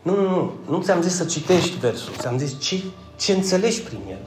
[0.01, 0.53] Nu, nu, nu.
[0.69, 2.13] Nu ți-am zis să citești versul.
[2.17, 2.83] Ți-am zis ce,
[3.17, 4.19] ce înțelegi prin el.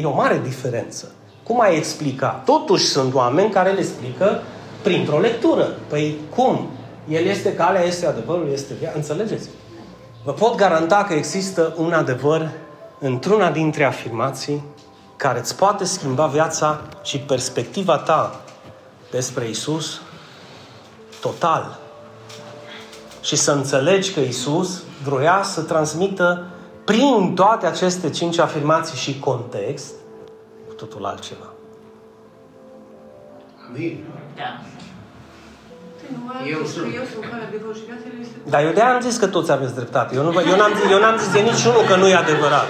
[0.00, 1.12] E o mare diferență.
[1.42, 2.42] Cum ai explica?
[2.44, 4.42] Totuși sunt oameni care le explică
[4.82, 5.68] printr-o lectură.
[5.88, 6.68] Păi cum?
[7.08, 8.96] El este calea, este adevărul, este viața.
[8.96, 9.48] Înțelegeți?
[10.24, 12.50] Vă pot garanta că există un adevăr
[12.98, 14.64] într-una dintre afirmații
[15.16, 18.40] care îți poate schimba viața și perspectiva ta
[19.10, 20.00] despre Isus
[21.20, 21.78] total.
[23.20, 26.44] Și să înțelegi că Isus vroia să transmită
[26.84, 29.94] prin toate aceste cinci afirmații și context
[30.68, 31.52] cu totul altceva.
[33.68, 34.04] Amin.
[34.36, 34.60] Da.
[36.54, 38.50] Eu sunt, eu sunt calea, adevărul și viața, El este totul.
[38.50, 40.14] Dar eu de-aia am zis că toți aveți dreptate.
[40.14, 42.68] Eu, nu, eu, n-am, zis, eu n-am zis de niciunul că nu e adevărat.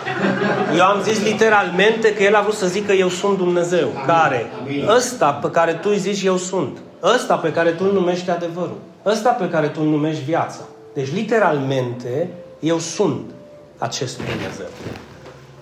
[0.77, 3.89] Eu am zis literalmente că el a vrut să zică eu sunt Dumnezeu.
[3.89, 4.05] Amin.
[4.07, 4.51] Care?
[4.61, 4.89] Amin.
[4.89, 6.79] Ăsta pe care tu îi zici eu sunt.
[7.03, 8.79] Ăsta pe care tu îl numești adevărul.
[9.05, 10.61] Ăsta pe care tu îl numești viața.
[10.95, 13.34] Deci literalmente eu sunt
[13.79, 14.67] acest Dumnezeu.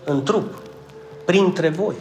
[0.05, 0.55] În trup.
[1.25, 1.95] Printre voi.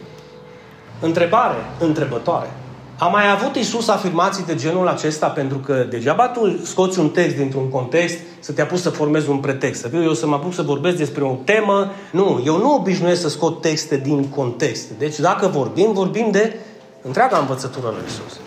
[0.99, 2.49] Întrebare întrebătoare.
[2.97, 7.35] A mai avut Isus afirmații de genul acesta pentru că degeaba tu scoți un text
[7.35, 9.81] dintr-un context să te apuci să formezi un pretext.
[9.81, 11.91] Să fiu eu să mă apuc să vorbesc despre o temă.
[12.11, 14.89] Nu, eu nu obișnuiesc să scot texte din context.
[14.89, 16.55] Deci dacă vorbim, vorbim de
[17.01, 18.39] întreaga învățătură lui Isus.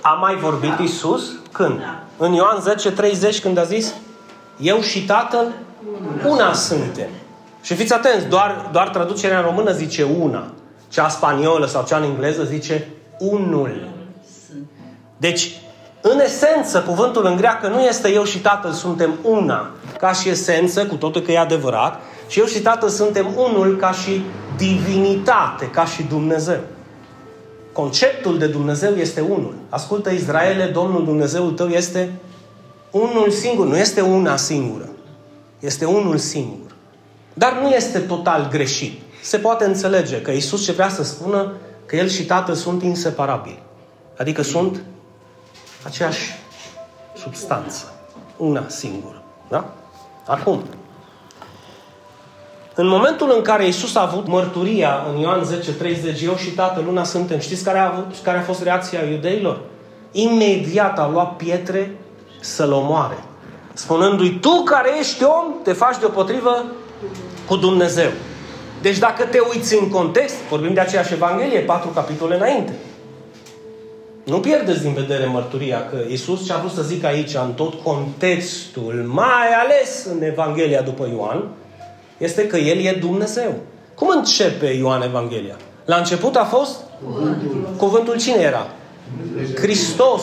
[0.00, 0.82] A mai vorbit da.
[0.82, 1.32] Isus?
[1.52, 1.78] Când?
[1.78, 2.02] Da.
[2.16, 3.94] În Ioan 10, 30, când a zis
[4.60, 5.52] Eu și Tatăl
[6.26, 7.08] una suntem.
[7.62, 10.52] Și fiți atenți, doar, doar traducerea în română zice una.
[10.88, 12.88] Cea spaniolă sau cea în engleză zice
[13.18, 13.88] unul.
[15.16, 15.60] Deci,
[16.00, 20.86] în esență, cuvântul în greacă nu este eu și Tatăl suntem una, ca și esență,
[20.86, 24.22] cu totul că e adevărat, și eu și Tatăl suntem unul ca și
[24.56, 26.60] divinitate, ca și Dumnezeu.
[27.72, 29.54] Conceptul de Dumnezeu este unul.
[29.68, 32.12] Ascultă Israele, Domnul Dumnezeul tău este
[32.90, 34.88] unul singur, nu este una singură.
[35.58, 36.74] Este unul singur.
[37.34, 39.00] Dar nu este total greșit.
[39.22, 41.52] Se poate înțelege că Isus ce vrea să spună
[41.86, 43.62] că El și Tatăl sunt inseparabili.
[44.18, 44.82] Adică sunt
[45.82, 46.34] aceeași
[47.16, 47.92] substanță.
[48.36, 49.22] Una singură.
[49.48, 49.74] Da?
[50.26, 50.62] Acum,
[52.80, 56.86] în momentul în care Isus a avut mărturia în Ioan 10, 30, eu și Tatăl
[56.86, 59.60] una suntem, știți care a, avut, care a fost reacția iudeilor?
[60.12, 61.96] Imediat a luat pietre
[62.40, 63.24] să-l omoare.
[63.78, 66.64] Spunându-i, tu care ești om, te faci deopotrivă
[67.46, 68.10] cu Dumnezeu.
[68.82, 72.72] Deci dacă te uiți în context, vorbim de aceeași Evanghelie, patru capitole înainte.
[74.24, 77.74] Nu pierdeți din vedere mărturia că Isus ce a vrut să zic aici, în tot
[77.82, 81.48] contextul, mai ales în Evanghelia după Ioan,
[82.16, 83.54] este că El e Dumnezeu.
[83.94, 85.56] Cum începe Ioan Evanghelia?
[85.84, 86.76] La început a fost?
[87.04, 87.68] Cuvântul.
[87.76, 88.66] Cuvântul cine era?
[89.54, 90.22] Hristos.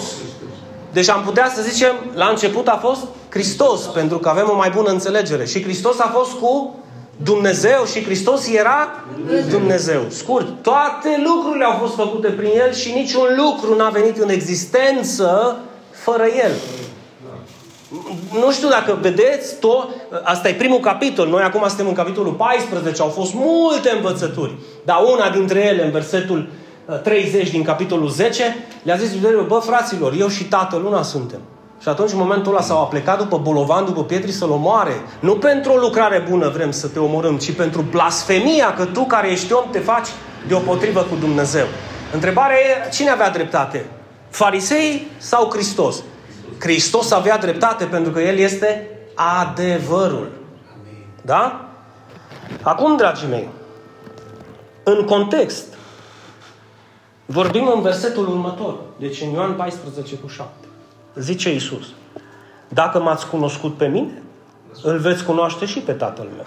[0.95, 4.69] Deci am putea să zicem, la început a fost Hristos, pentru că avem o mai
[4.75, 5.45] bună înțelegere.
[5.45, 6.75] Și Hristos a fost cu
[7.23, 9.03] Dumnezeu și Hristos era
[9.49, 10.01] Dumnezeu.
[10.07, 15.57] Scurt, toate lucrurile au fost făcute prin El și niciun lucru n-a venit în existență
[15.91, 16.51] fără El.
[18.31, 19.89] Nu știu dacă vedeți, tot,
[20.23, 21.27] asta e primul capitol.
[21.27, 24.55] Noi acum suntem în capitolul 14, au fost multe învățături.
[24.83, 26.49] Dar una dintre ele, în versetul
[27.03, 28.43] 30 uh, din capitolul 10,
[28.83, 31.39] le-a zis iudeilor, bă, fraților, eu și tatăl una suntem.
[31.81, 35.01] Și atunci, în momentul ăla, s-au aplecat după bolovan, după pietri să-l omoare.
[35.19, 39.31] Nu pentru o lucrare bună vrem să te omorâm, ci pentru blasfemia că tu, care
[39.31, 40.07] ești om, te faci
[40.47, 41.65] deopotrivă cu Dumnezeu.
[42.13, 43.85] Întrebarea e, cine avea dreptate?
[44.29, 46.03] Farisei sau Hristos?
[46.59, 50.31] Hristos avea dreptate pentru că El este adevărul.
[51.21, 51.69] Da?
[52.61, 53.49] Acum, dragii mei,
[54.83, 55.65] în context,
[57.25, 58.75] vorbim în versetul următor.
[58.99, 60.51] Deci în Ioan 14 cu 7.
[61.15, 61.85] Zice Isus,
[62.67, 64.21] dacă m-ați cunoscut pe mine,
[64.83, 66.45] îl veți cunoaște și pe Tatăl meu.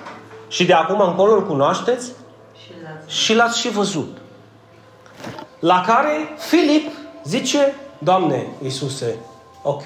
[0.49, 2.13] Și de acum încolo îl cunoașteți
[3.07, 4.17] și l-ați și văzut.
[5.59, 6.11] La care
[6.49, 6.91] Filip
[7.25, 9.17] zice, Doamne Iisuse,
[9.63, 9.83] ok,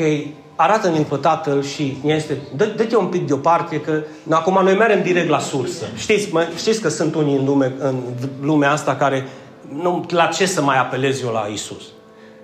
[0.57, 5.29] arată-mi pe Tatăl și este, dă, dă-te un pic deoparte că acum noi mergem direct
[5.29, 5.85] la sursă.
[5.97, 7.97] Știți, mă, știți că sunt unii în, lume, în
[8.41, 9.29] lumea asta care
[9.77, 11.83] nu, la ce să mai apelez eu la Isus?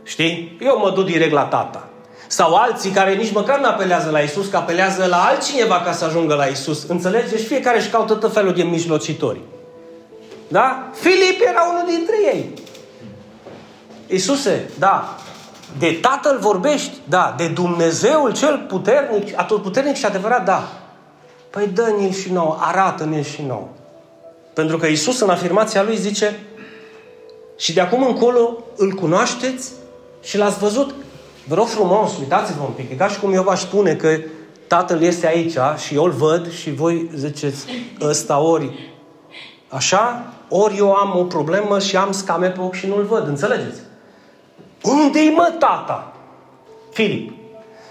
[0.03, 0.59] Știi?
[0.61, 1.89] Eu mă duc direct la tata.
[2.27, 6.05] Sau alții care nici măcar nu apelează la Isus, că apelează la altcineva ca să
[6.05, 6.83] ajungă la Isus.
[6.89, 7.33] Înțelegeți?
[7.33, 9.41] Deci fiecare își caută tot felul de mijlocitori.
[10.49, 10.91] Da?
[10.93, 12.53] Filip era unul dintre ei.
[14.07, 15.17] Isuse, da.
[15.79, 16.97] De Tatăl vorbești?
[17.05, 17.35] Da.
[17.37, 20.45] De Dumnezeul cel puternic, atotputernic și adevărat?
[20.45, 20.69] Da.
[21.51, 23.69] Păi dă-ne-l și nou, arată-ne și nou.
[24.53, 26.41] Pentru că Isus în afirmația lui zice
[27.59, 29.71] și de acum încolo îl cunoașteți
[30.23, 30.95] și l-ați văzut
[31.49, 32.91] Vă rog frumos, uitați-vă un pic.
[32.91, 34.09] E ca și cum eu v-aș spune că
[34.67, 37.65] Tatăl este aici și eu îl văd și voi ziceți
[38.01, 38.93] ăsta ori
[39.69, 43.27] așa, ori eu am o problemă și am scame pe ochi și nu-l văd.
[43.27, 43.81] Înțelegeți?
[44.83, 46.13] Unde-i mă tata?
[46.93, 47.33] Filip.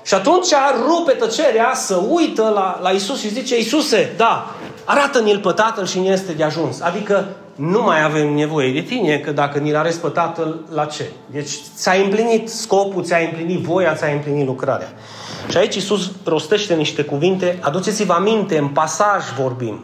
[0.03, 0.47] Și atunci
[0.87, 5.99] rupe tăcerea să uită la, la Isus și zice, Iisuse, da, arată-ne-l pe Tatăl și
[5.99, 6.81] ne este de ajuns.
[6.81, 7.27] Adică
[7.57, 11.09] nu mai avem nevoie de tine, că dacă ni l-a arăți Tatăl, la ce?
[11.31, 14.93] Deci ți-a împlinit scopul, ți-a împlinit voia, ți-a împlinit lucrarea.
[15.49, 19.83] Și aici Iisus rostește niște cuvinte, aduceți-vă aminte, în pasaj vorbim.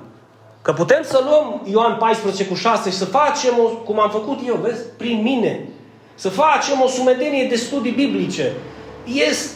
[0.62, 4.40] Că putem să luăm Ioan 14 cu 6 și să facem, o, cum am făcut
[4.48, 5.68] eu, vezi, prin mine,
[6.16, 8.52] să facem o sumedenie de studii biblice.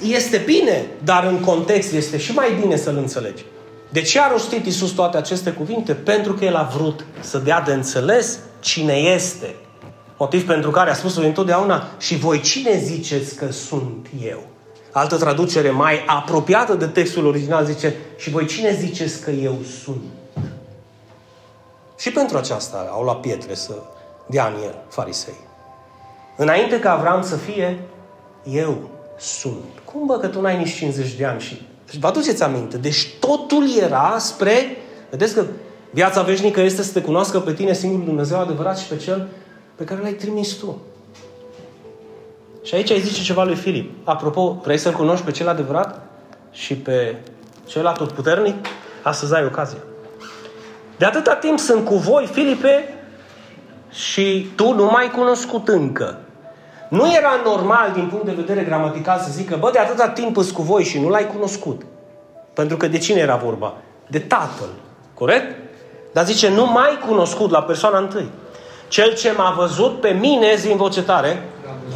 [0.02, 3.44] Este bine, dar în context este și mai bine să-l înțelegi.
[3.90, 5.94] De ce a rostit Iisus toate aceste cuvinte?
[5.94, 9.56] Pentru că El a vrut să dea de înțeles cine este.
[10.18, 14.44] Motiv pentru care a spus-o întotdeauna și voi cine ziceți că sunt eu?
[14.92, 20.04] Altă traducere mai apropiată de textul original zice și voi cine ziceți că eu sunt?
[21.98, 23.74] Și pentru aceasta au luat pietre să
[24.26, 25.34] dea în el farisei.
[26.36, 27.80] Înainte ca Avram să fie,
[28.52, 29.80] eu sunt.
[29.86, 31.68] Cum bă că tu n-ai nici 50 de ani și...
[32.00, 32.78] Vă aduceți aminte?
[32.78, 34.78] Deci totul era spre...
[35.10, 35.44] Vedeți că
[35.92, 39.28] viața veșnică este să te cunoască pe tine singurul Dumnezeu adevărat și pe Cel
[39.76, 40.82] pe care l-ai trimis tu.
[42.64, 43.92] Și aici ai zice ceva lui Filip.
[44.04, 46.06] Apropo, vrei să-L cunoști pe cel adevărat
[46.52, 47.16] și pe
[47.66, 48.56] cel atotputernic?
[49.04, 49.78] Astăzi ai ocazia.
[50.98, 52.94] De atâta timp sunt cu voi, Filipe,
[53.92, 56.20] și tu nu m-ai cunoscut încă.
[56.90, 60.52] Nu era normal din punct de vedere gramatical să zică, bă, de atâta timp sunt
[60.52, 61.82] cu voi și nu l-ai cunoscut.
[62.54, 63.74] Pentru că de cine era vorba?
[64.08, 64.70] De tatăl.
[65.14, 65.56] Corect?
[66.14, 68.30] Dar zice, nu mai cunoscut la persoana întâi.
[68.88, 71.44] Cel ce m-a văzut pe mine, zi în voce tare,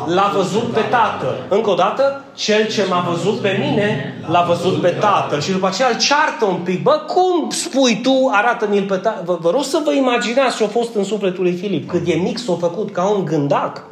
[0.06, 1.36] l-a văzut pe Tatăl.
[1.50, 5.42] Încă o dată, cel ce m-a văzut pe mine, l-a văzut pe Tatăl.
[5.42, 6.84] Și după aceea îl ceartă un pic.
[6.84, 9.24] Bă, cum spui tu, arată-mi-l pe Tatăl?
[9.26, 11.90] Vă, vă rog să vă imaginați ce a fost în sufletul lui Filip.
[11.90, 13.84] Cât de mic s-a făcut ca un gândac.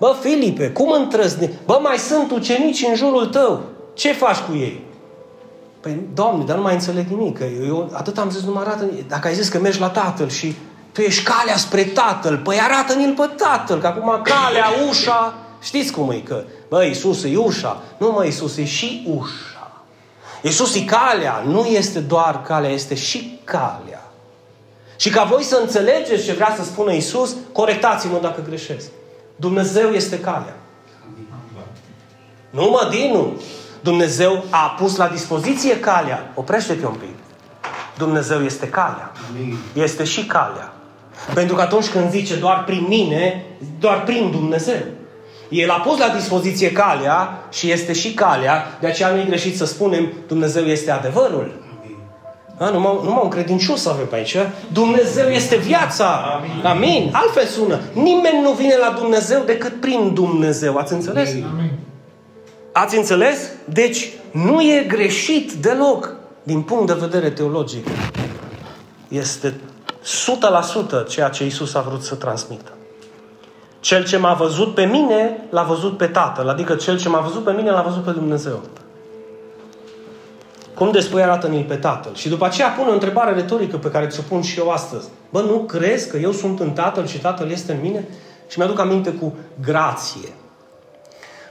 [0.00, 1.50] Bă, Filipe, cum întrăzni?
[1.64, 3.62] Bă, mai sunt ucenici în jurul tău.
[3.94, 4.84] Ce faci cu ei?
[5.80, 7.38] Păi, Doamne, dar nu mai înțeleg nimic.
[7.38, 8.90] Că eu atât am zis, nu mă arată.
[9.08, 10.54] Dacă ai zis că mergi la Tatăl și
[10.92, 12.38] tu ești calea spre Tatăl.
[12.38, 17.36] Păi arată-mi-l pe Tatăl, că acum calea, ușa, știți cum e că, bă, Iisus e
[17.36, 17.82] ușa.
[17.98, 19.82] Nu, mă, Iisus e și ușa.
[20.42, 24.12] Iisus e calea, nu este doar calea, este și calea.
[24.96, 28.86] Și ca voi să înțelegeți ce vrea să spună Iisus, corectați-mă dacă greșesc.
[29.40, 30.56] Dumnezeu este calea.
[32.50, 33.40] Nu mă, Dinu.
[33.80, 36.32] Dumnezeu a pus la dispoziție calea.
[36.34, 37.14] Oprește-te un pic.
[37.98, 39.12] Dumnezeu este calea.
[39.72, 40.72] Este și calea.
[41.34, 43.44] Pentru că atunci când zice doar prin mine,
[43.78, 44.82] doar prin Dumnezeu.
[45.48, 49.56] El a pus la dispoziție calea și este și calea, de aceea nu e greșit
[49.56, 51.62] să spunem Dumnezeu este adevărul.
[52.60, 54.36] A, numai, numai un credincios avem pe aici.
[54.72, 56.06] Dumnezeu este viața.
[56.06, 56.64] Amin.
[56.64, 57.10] Amin.
[57.12, 57.80] Altfel sună.
[57.92, 60.76] Nimeni nu vine la Dumnezeu decât prin Dumnezeu.
[60.76, 61.28] Ați înțeles?
[61.28, 61.78] Amin.
[62.72, 63.38] Ați înțeles?
[63.64, 67.86] Deci nu e greșit deloc din punct de vedere teologic.
[69.08, 69.60] Este
[71.04, 72.70] 100% ceea ce Isus a vrut să transmită.
[73.80, 76.48] Cel ce m-a văzut pe mine, l-a văzut pe Tatăl.
[76.48, 78.60] Adică cel ce m-a văzut pe mine, l-a văzut pe Dumnezeu.
[80.80, 82.14] Cum despre arată-mi pe Tatăl?
[82.14, 85.08] Și după aceea pun o întrebare retorică pe care ți-o pun și eu astăzi.
[85.30, 88.08] Bă, nu crezi că eu sunt în Tatăl și Tatăl este în mine?
[88.48, 90.28] Și mi-aduc aminte cu grație.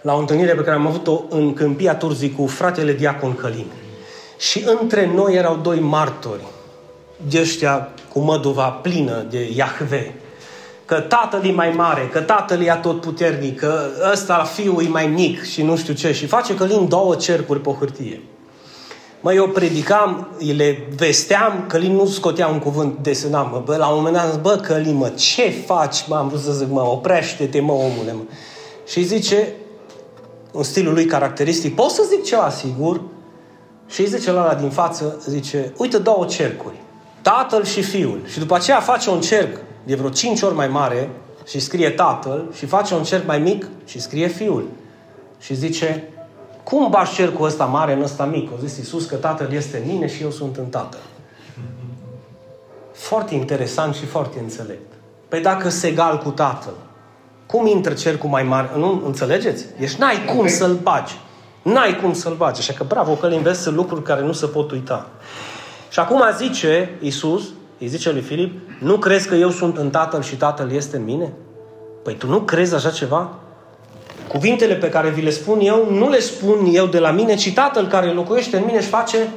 [0.02, 3.66] La o întâlnire pe care am avut-o în Câmpia Turzii cu fratele Diacon Călin.
[4.38, 6.44] Și între noi erau doi martori
[7.30, 10.16] de ăștia cu măduva plină de Iahve.
[10.86, 15.08] Că tatăl e mai mare, că tatăl e tot puternic, că ăsta fiul e mai
[15.08, 16.14] mic și nu știu ce.
[16.14, 18.22] Și face că lin două cercuri pe hârtie.
[19.22, 23.50] Mă, eu predicam, le vesteam, Călin nu scotea un cuvânt, desenam.
[23.52, 26.08] Mă, bă, la un moment dat, bă, Călin, mă, ce faci?
[26.08, 28.22] Mă, am vrut să zic, mă, oprește-te, mă, omule, mă.
[28.88, 29.54] Și zice,
[30.52, 33.02] în stilul lui caracteristic, pot să zic ceva, sigur?
[33.88, 36.76] Și zice la din față, zice, uite două cercuri.
[37.22, 38.22] Tatăl și Fiul.
[38.26, 41.10] Și după aceea face un cerc de vreo cinci ori mai mare
[41.48, 44.68] și scrie Tatăl și face un cerc mai mic și scrie Fiul.
[45.40, 46.10] Și zice,
[46.70, 48.52] cum bași cercul ăsta mare în ăsta mic?
[48.52, 51.00] O zis Iisus că Tatăl este în mine și eu sunt în Tatăl.
[52.94, 54.94] Foarte interesant și foarte înțelept.
[55.28, 56.74] Păi dacă se egal cu Tatăl,
[57.46, 58.70] cum intră cercul mai mare?
[58.76, 59.66] Nu înțelegeți?
[59.80, 61.14] Ești n-ai cum să-l bagi.
[61.62, 62.60] N-ai cum să-l bagi.
[62.60, 65.08] Așa că bravo că îl înveți lucruri care nu se pot uita.
[65.90, 67.44] Și acum zice Iisus,
[67.80, 71.04] îi zice lui Filip, nu crezi că eu sunt în Tatăl și Tatăl este în
[71.04, 71.34] mine?
[72.04, 73.30] Păi tu nu crezi așa ceva?
[74.30, 77.54] Cuvintele pe care vi le spun eu, nu le spun eu de la mine, ci
[77.54, 79.30] Tatăl care locuiește în mine își face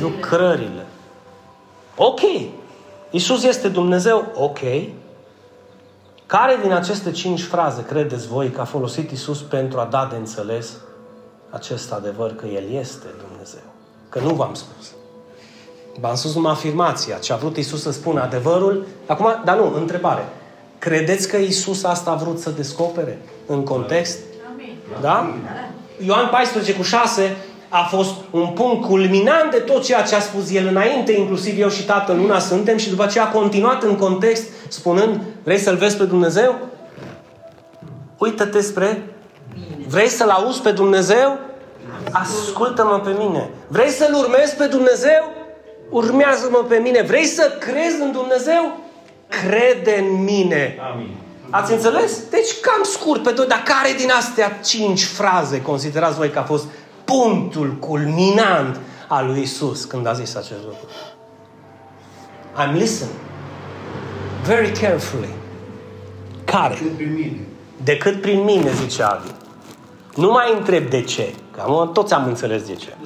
[0.00, 0.86] lucrările.
[1.96, 2.20] Ok.
[3.10, 4.58] Iisus este Dumnezeu, ok.
[6.26, 10.16] Care din aceste cinci fraze credeți voi că a folosit Iisus pentru a da de
[10.16, 10.72] înțeles
[11.50, 13.62] acest adevăr că El este Dumnezeu?
[14.08, 14.92] Că nu v-am spus.
[16.00, 18.86] V-am spus numai afirmația, ce a vrut Isus să spună adevărul.
[19.06, 20.28] Acum, dar nu, întrebare.
[20.84, 24.18] Credeți că Isus asta a vrut să descopere în context?
[24.52, 24.76] Amin.
[25.00, 25.34] Da?
[26.06, 27.36] Ioan 14 cu 6
[27.68, 31.68] a fost un punct culminant de tot ceea ce a spus el înainte, inclusiv eu
[31.68, 35.96] și Tatăl una suntem și după aceea a continuat în context spunând, vrei să-L vezi
[35.96, 36.58] pe Dumnezeu?
[38.18, 39.02] Uită-te spre
[39.86, 41.38] Vrei să-L auzi pe Dumnezeu?
[42.12, 43.50] Ascultă-mă pe mine.
[43.68, 45.32] Vrei să-L urmezi pe Dumnezeu?
[45.90, 47.02] urmează-mă pe mine.
[47.02, 48.78] Vrei să crezi în Dumnezeu?
[49.42, 50.76] Crede în mine.
[50.92, 51.10] Amin.
[51.50, 52.28] Ați înțeles?
[52.30, 56.42] Deci cam scurt pe tot, dar care din astea cinci fraze considerați voi că a
[56.42, 56.64] fost
[57.04, 60.88] punctul culminant al lui Isus când a zis acest lucru?
[62.56, 63.14] I'm listening
[64.44, 65.28] very carefully.
[66.44, 66.74] Care?
[66.74, 67.40] Cred pe mine.
[67.84, 69.30] decât prin mine, zice Adi.
[70.14, 72.96] Nu mai întreb de ce, că am, toți am înțeles de ce.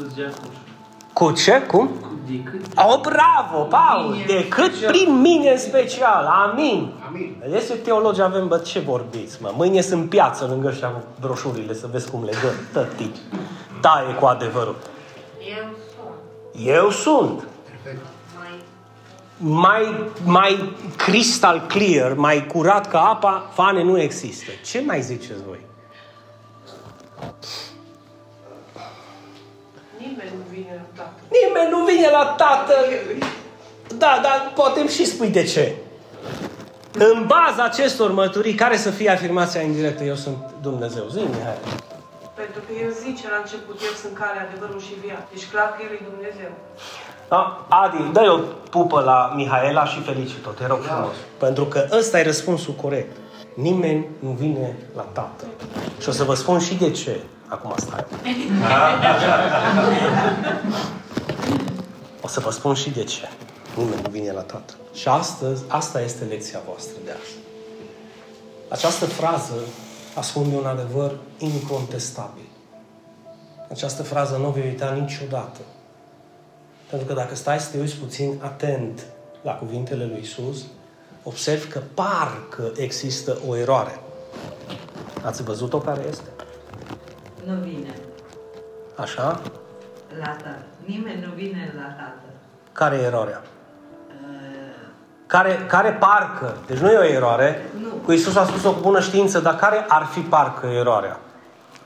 [1.13, 1.63] Cu ce?
[1.67, 1.91] Cum?
[2.31, 4.17] Decât Oh, bravo, Paul!
[4.27, 6.25] Decât prin mine în special.
[6.25, 6.93] Amin.
[7.09, 7.43] Amin.
[7.55, 9.53] Este teologi, avem, bă, ce vorbiți, mă?
[9.57, 13.13] Mâine sunt în piață lângă ăștia cu broșurile, să vezi cum le dă tătii.
[13.81, 14.77] Taie cu adevărul.
[15.39, 15.75] Eu
[16.53, 17.47] sunt Eu sunt.
[18.39, 18.63] mai
[19.41, 24.51] Mai, mai crystal clear, mai curat ca apa, fane nu există.
[24.65, 25.67] Ce mai ziceți voi?
[30.67, 31.25] Nimeni nu vine la Tatăl.
[31.39, 32.85] Nimeni nu vine la Tatăl.
[33.97, 35.75] Da, dar poate și spui de ce.
[36.93, 40.05] În baza acestor mărturii, care să fie afirmația indirectă?
[40.05, 41.05] Eu sunt Dumnezeu.
[41.11, 41.59] Zi, Mihai.
[42.35, 45.27] Pentru că el zice la început, eu sunt calea, adevărul și viața.
[45.33, 46.51] Deci clar că el e Dumnezeu.
[47.29, 47.67] Da?
[47.69, 48.39] Adi, dă o
[48.71, 51.15] pupă la Mihaela și felicit-o, te rog frumos.
[51.39, 53.17] Pentru că ăsta e răspunsul corect.
[53.55, 55.49] Nimeni nu vine la Tatăl.
[56.01, 57.21] Și o să vă spun și de ce.
[57.49, 58.05] Acum stai.
[62.23, 63.29] O să vă spun și de ce.
[63.77, 64.77] Nimeni nu vine la Tatăl.
[64.95, 67.35] Și astăzi, asta este lecția voastră de azi.
[68.69, 69.55] Această frază
[70.15, 72.49] ascunde un adevăr incontestabil.
[73.71, 75.61] Această frază nu o vei uita niciodată.
[76.91, 79.07] Pentru că dacă stai să te uiți puțin atent
[79.43, 80.65] la cuvintele lui Isus,
[81.23, 84.01] observi că parcă există o eroare.
[85.25, 86.29] Ați văzut-o care este?
[87.49, 87.95] Nu vine
[88.97, 89.41] Așa?
[90.19, 90.63] la Tatăl.
[90.85, 92.33] Nimeni nu vine la Tatăl.
[92.73, 93.43] Care e eroarea?
[94.09, 94.27] Uh,
[95.27, 97.89] Care, care parcă, deci nu e o eroare, Nu.
[97.89, 101.21] cu Isus a spus-o cu bună știință, dar care ar fi parcă eroarea?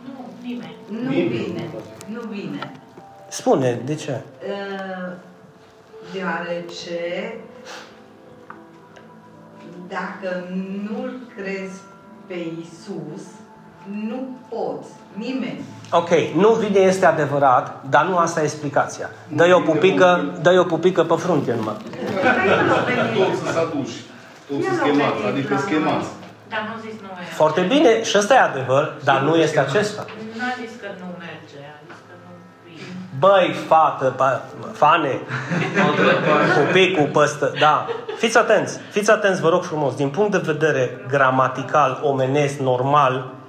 [0.04, 0.76] Nu, nimeni.
[0.88, 1.70] nu vine.
[2.06, 2.72] Nu vine.
[3.28, 4.20] Spune, de ce?
[4.48, 5.12] Uh,
[6.12, 7.34] deoarece
[9.88, 10.44] dacă
[10.90, 11.80] nu-L crezi
[12.26, 13.22] pe Isus,
[14.08, 14.88] nu poți.
[15.12, 15.60] Nimeni.
[15.90, 19.10] Ok, nu vine este adevărat, dar nu asta e explicația.
[19.28, 21.76] Dă-i o pupică, dă o pupică pe frunte numai.
[23.14, 23.96] Toți sunt aduși.
[24.48, 26.08] Toți sunt schemați, adică schemați.
[26.48, 27.30] Dar nu zis nu merge.
[27.30, 30.04] Foarte bine, și ăsta e adevăr, dar nu este acesta.
[30.36, 32.30] Nu a zis că nu merge, a zis că nu
[32.64, 32.82] vine.
[33.18, 35.20] Băi, fată, pa, fane,
[36.56, 37.86] pupicul păstă, da.
[38.16, 39.94] Fiți atenți, fiți atenți, vă rog frumos.
[39.94, 43.41] Din punct de vedere gramatical, omenesc, normal, er-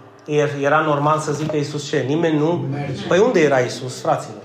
[0.62, 2.06] era normal să zică Iisus ce?
[2.08, 2.66] Nimeni nu?
[3.08, 4.42] Păi unde era Iisus, fraților?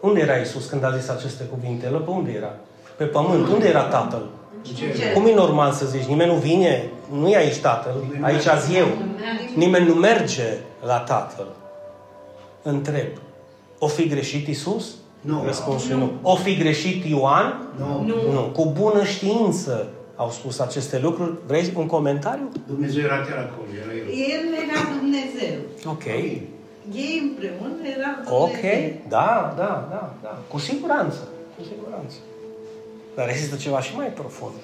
[0.00, 1.86] Unde era Iisus când a zis aceste cuvinte?
[1.86, 2.54] El pe unde era?
[2.96, 3.48] Pe pământ.
[3.48, 4.28] Unde era Tatăl?
[5.14, 6.04] Cum e normal să zici?
[6.04, 6.90] Nimeni nu vine?
[7.12, 8.04] Nu e aici Tatăl.
[8.20, 8.86] Aici azi eu.
[9.54, 11.46] Nimeni nu merge la Tatăl.
[12.62, 13.08] Întreb.
[13.78, 14.94] O fi greșit Isus?
[15.20, 15.42] Nu.
[15.46, 16.12] Răspunsul e nu.
[16.22, 17.68] O fi greșit Ioan?
[17.78, 18.04] Nu.
[18.06, 18.32] Nu.
[18.32, 18.40] Nu.
[18.40, 21.32] Cu bună știință au spus aceste lucruri.
[21.46, 22.48] Vrei un comentariu?
[22.66, 24.30] Dumnezeu era chiar acolo, era El.
[24.30, 25.58] El era Dumnezeu.
[25.84, 26.06] Ok.
[27.02, 28.50] Ei împreună erau Ok.
[28.50, 28.92] Dumnezeu.
[29.08, 30.38] Da, da, da, da.
[30.48, 31.28] Cu siguranță.
[31.56, 32.16] Cu siguranță.
[33.14, 34.54] Dar există ceva și mai profund.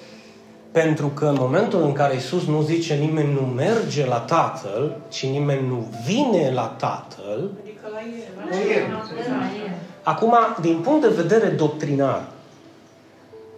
[0.72, 5.26] Pentru că în momentul în care Isus nu zice nimeni nu merge la Tatăl, ci
[5.26, 8.50] nimeni nu vine la Tatăl, Adică la el.
[8.50, 9.76] La El.
[10.02, 12.22] Acum, din punct de vedere doctrinar,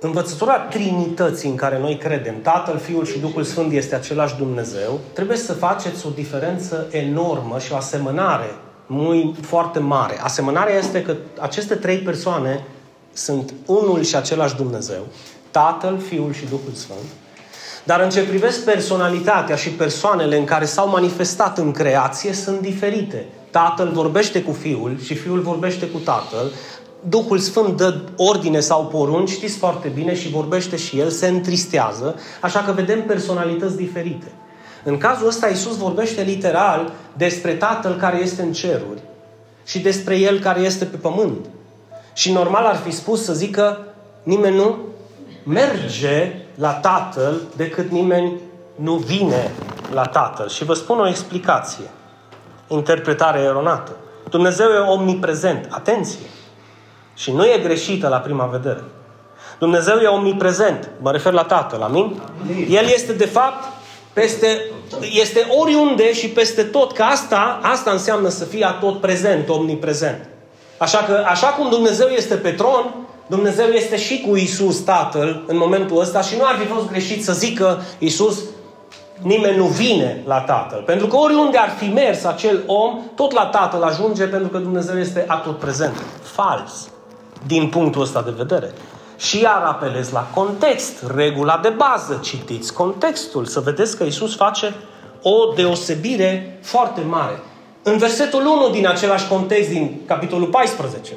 [0.06, 5.36] învățătura Trinității în care noi credem, Tatăl, Fiul și Duhul Sfânt este același Dumnezeu, trebuie
[5.36, 8.54] să faceți o diferență enormă și o asemănare
[8.86, 10.20] muy, foarte mare.
[10.22, 12.64] Asemănarea este că aceste trei persoane
[13.12, 15.06] sunt unul și același Dumnezeu,
[15.50, 17.08] Tatăl, Fiul și Duhul Sfânt,
[17.84, 23.26] dar în ce privesc personalitatea și persoanele în care s-au manifestat în creație sunt diferite.
[23.50, 26.52] Tatăl vorbește cu Fiul și Fiul vorbește cu Tatăl.
[27.08, 32.16] Duhul Sfânt dă ordine sau porunci, știți foarte bine, și vorbește și El, se întristează,
[32.40, 34.32] așa că vedem personalități diferite.
[34.84, 39.02] În cazul ăsta, Iisus vorbește literal despre Tatăl care este în ceruri
[39.64, 41.46] și despre El care este pe pământ.
[42.12, 43.86] Și normal ar fi spus să zică,
[44.22, 44.76] nimeni nu
[45.44, 48.40] merge la Tatăl decât nimeni
[48.74, 49.50] nu vine
[49.92, 50.48] la Tatăl.
[50.48, 51.84] Și vă spun o explicație.
[52.68, 53.96] Interpretare eronată.
[54.30, 55.66] Dumnezeu e omniprezent.
[55.70, 56.26] Atenție!
[57.14, 58.84] Și nu e greșită la prima vedere.
[59.58, 60.90] Dumnezeu e omniprezent.
[61.00, 62.20] Mă refer la Tatăl, amin?
[62.68, 63.64] El este de fapt
[64.12, 64.60] peste,
[65.00, 70.28] este oriunde și peste tot, că asta, asta înseamnă să fie tot prezent, omniprezent.
[70.78, 72.94] Așa că, așa cum Dumnezeu este pe tron,
[73.26, 77.24] Dumnezeu este și cu Isus Tatăl în momentul ăsta și nu ar fi fost greșit
[77.24, 78.38] să zică Isus
[79.22, 80.82] nimeni nu vine la Tatăl.
[80.86, 84.98] Pentru că oriunde ar fi mers acel om, tot la Tatăl ajunge pentru că Dumnezeu
[84.98, 86.02] este atot prezent.
[86.22, 86.88] Fals.
[87.46, 88.72] Din punctul ăsta de vedere.
[89.16, 92.18] Și iar apelez la context, regula de bază.
[92.22, 94.74] Citiți contextul, să vedeți că Isus face
[95.22, 97.40] o deosebire foarte mare.
[97.82, 101.12] În versetul 1 din același context, din capitolul 14,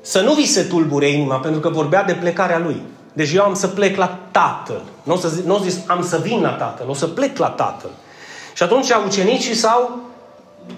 [0.00, 2.82] să nu vi se tulbure inima, pentru că vorbea de plecarea lui.
[3.12, 4.82] Deci eu am să plec la Tatăl.
[5.02, 7.38] Nu o să, zic, nu o zis am să vin la Tatăl, o să plec
[7.38, 7.90] la Tatăl.
[8.54, 9.98] Și atunci ucenicii s-au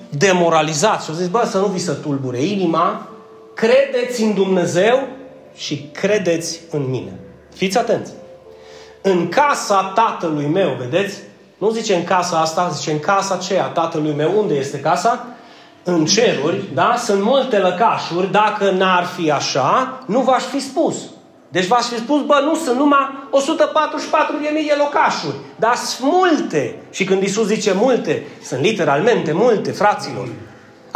[0.09, 3.09] demoralizat și au zis, bă, să nu vi se tulbure inima,
[3.55, 5.09] credeți în Dumnezeu
[5.55, 7.19] și credeți în mine.
[7.55, 8.13] Fiți atenți!
[9.03, 11.19] În casa tatălui meu, vedeți?
[11.59, 14.39] Nu zice în casa asta, zice în casa aceea tatălui meu.
[14.39, 15.27] Unde este casa?
[15.83, 16.95] În ceruri, da?
[16.99, 18.33] Sunt multe lăcașuri.
[18.33, 20.97] Dacă n-ar fi așa, nu v-aș fi spus.
[21.49, 25.35] Deci v-aș fi spus, bă, nu, sunt numai 144.000 de locașuri.
[25.57, 26.77] Dar sunt multe.
[26.91, 30.29] Și când Isus zice multe, sunt literalmente multe, fraților.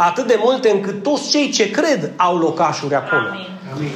[0.01, 3.27] Atât de multe încât toți cei ce cred au locașuri acolo.
[3.27, 3.47] Amin.
[3.73, 3.91] Amin.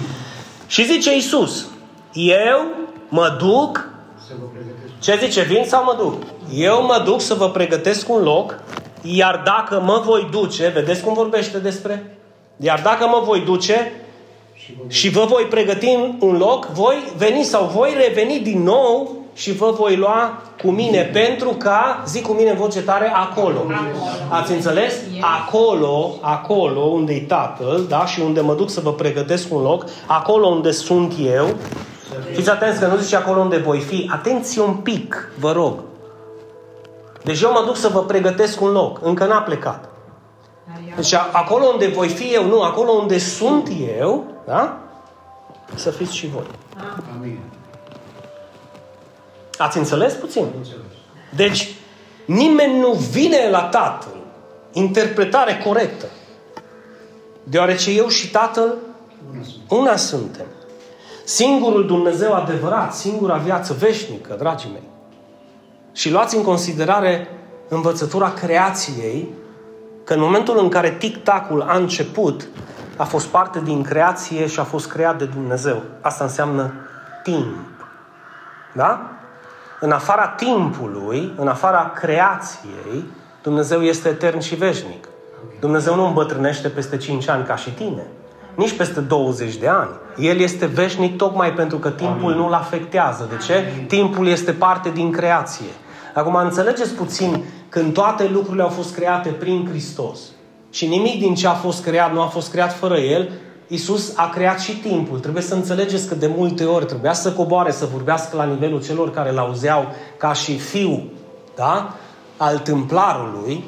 [0.67, 1.65] Și zice Isus,
[2.13, 2.65] eu
[3.09, 3.89] mă duc
[4.99, 5.41] ce zice?
[5.41, 6.23] Vin sau mă duc?
[6.53, 8.59] Eu mă duc să vă pregătesc un loc,
[9.01, 12.17] iar dacă mă voi duce, vedeți cum vorbește despre?
[12.57, 13.91] Iar dacă mă voi duce
[14.87, 19.71] și vă voi pregăti un loc, voi veni sau voi reveni din nou și vă
[19.77, 23.57] voi lua cu mine pentru ca, zic cu mine în voce tare, acolo.
[23.57, 23.75] acolo.
[24.29, 24.93] Ați înțeles?
[25.21, 28.05] Acolo, acolo unde e Tatăl, da?
[28.05, 31.47] Și unde mă duc să vă pregătesc un loc, acolo unde sunt eu,
[32.31, 34.09] Fiți atenți că nu zice acolo unde voi fi.
[34.13, 35.79] Atenție un pic, vă rog.
[37.23, 38.99] Deci eu mă duc să vă pregătesc un loc.
[39.01, 39.89] Încă n-a plecat.
[40.95, 44.77] Deci acolo unde voi fi eu, nu, acolo unde sunt eu, da?
[45.75, 46.45] Să fiți și voi.
[47.17, 47.39] Amin.
[49.63, 50.45] Ați înțeles puțin?
[51.35, 51.75] Deci,
[52.25, 54.15] nimeni nu vine la Tatăl.
[54.71, 56.05] Interpretare corectă.
[57.43, 58.73] Deoarece eu și Tatăl
[59.69, 60.45] una suntem.
[61.23, 64.87] Singurul Dumnezeu adevărat, singura viață veșnică, dragii mei.
[65.91, 67.27] Și luați în considerare
[67.67, 69.33] învățătura creației,
[70.03, 72.47] că în momentul în care tic-tacul a început,
[72.97, 75.81] a fost parte din creație și a fost creat de Dumnezeu.
[76.01, 76.73] Asta înseamnă
[77.23, 77.55] timp.
[78.73, 79.13] Da?
[79.83, 83.03] În afara timpului, în afara creației,
[83.41, 85.07] Dumnezeu este etern și veșnic.
[85.59, 88.03] Dumnezeu nu îmbătrânește peste 5 ani ca și tine
[88.55, 89.89] nici peste 20 de ani.
[90.17, 92.37] El este veșnic tocmai pentru că timpul Amin.
[92.37, 93.27] nu-l afectează.
[93.29, 93.53] De ce?
[93.53, 93.85] Amin.
[93.87, 95.69] Timpul este parte din creație.
[96.13, 100.19] Acum înțelegeți puțin când toate lucrurile au fost create prin Hristos
[100.69, 103.31] și nimic din ce a fost creat nu a fost creat fără El,
[103.67, 105.19] Isus a creat și timpul.
[105.19, 109.11] Trebuie să înțelegeți că de multe ori trebuia să coboare, să vorbească la nivelul celor
[109.11, 109.85] care l-auzeau
[110.17, 111.11] ca și fiu,
[111.55, 111.95] da?
[112.37, 113.63] Al templarului,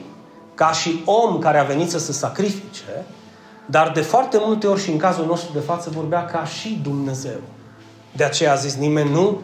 [0.53, 3.05] ca și om care a venit să se sacrifice,
[3.65, 7.39] dar de foarte multe ori și în cazul nostru de față vorbea ca și Dumnezeu.
[8.15, 9.41] De aceea a zis, nimeni nu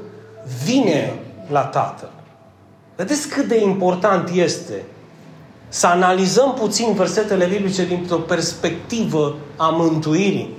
[0.64, 1.14] vine
[1.50, 2.12] la Tatăl.
[2.96, 4.84] Vedeți cât de important este
[5.74, 10.54] să analizăm puțin versetele biblice dintr-o perspectivă a mântuirii.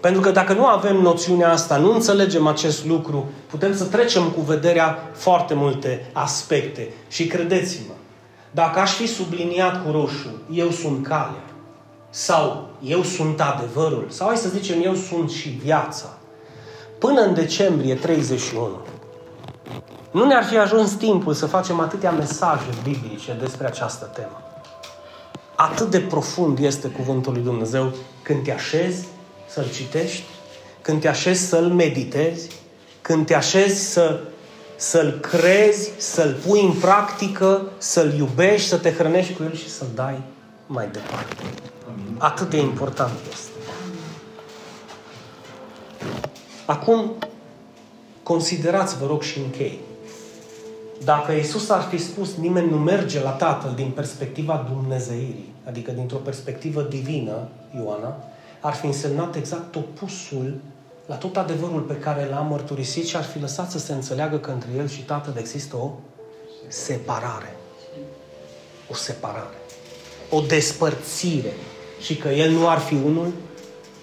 [0.00, 4.40] Pentru că dacă nu avem noțiunea asta, nu înțelegem acest lucru, putem să trecem cu
[4.40, 6.88] vederea foarte multe aspecte.
[7.08, 7.92] Și credeți-mă,
[8.50, 11.44] dacă aș fi subliniat cu roșu, eu sunt calea,
[12.10, 16.18] sau eu sunt adevărul, sau hai să zicem eu sunt și viața,
[16.98, 18.80] până în decembrie 31,
[20.16, 24.42] nu ne-ar fi ajuns timpul să facem atâtea mesaje biblice despre această temă.
[25.54, 27.92] Atât de profund este cuvântul lui Dumnezeu
[28.22, 29.06] când te așezi
[29.48, 30.24] să-l citești,
[30.80, 32.48] când te așezi să-l meditezi,
[33.00, 34.20] când te așezi să,
[34.76, 39.88] să-l crezi, să-l pui în practică, să-l iubești, să te hrănești cu el și să-l
[39.94, 40.20] dai
[40.66, 41.42] mai departe.
[42.18, 43.50] Atât de important este.
[46.64, 47.14] Acum,
[48.22, 49.85] considerați, vă rog, și închei.
[51.04, 56.16] Dacă Isus ar fi spus nimeni nu merge la Tatăl din perspectiva Dumnezeirii, adică dintr-o
[56.16, 58.16] perspectivă divină, Ioana,
[58.60, 60.54] ar fi însemnat exact opusul
[61.06, 64.50] la tot adevărul pe care l-a mărturisit și ar fi lăsat să se înțeleagă că
[64.50, 65.90] între el și Tatăl există o
[66.68, 67.56] separare.
[68.90, 69.56] O separare.
[70.30, 71.52] O despărțire
[72.00, 73.32] și că El nu ar fi unul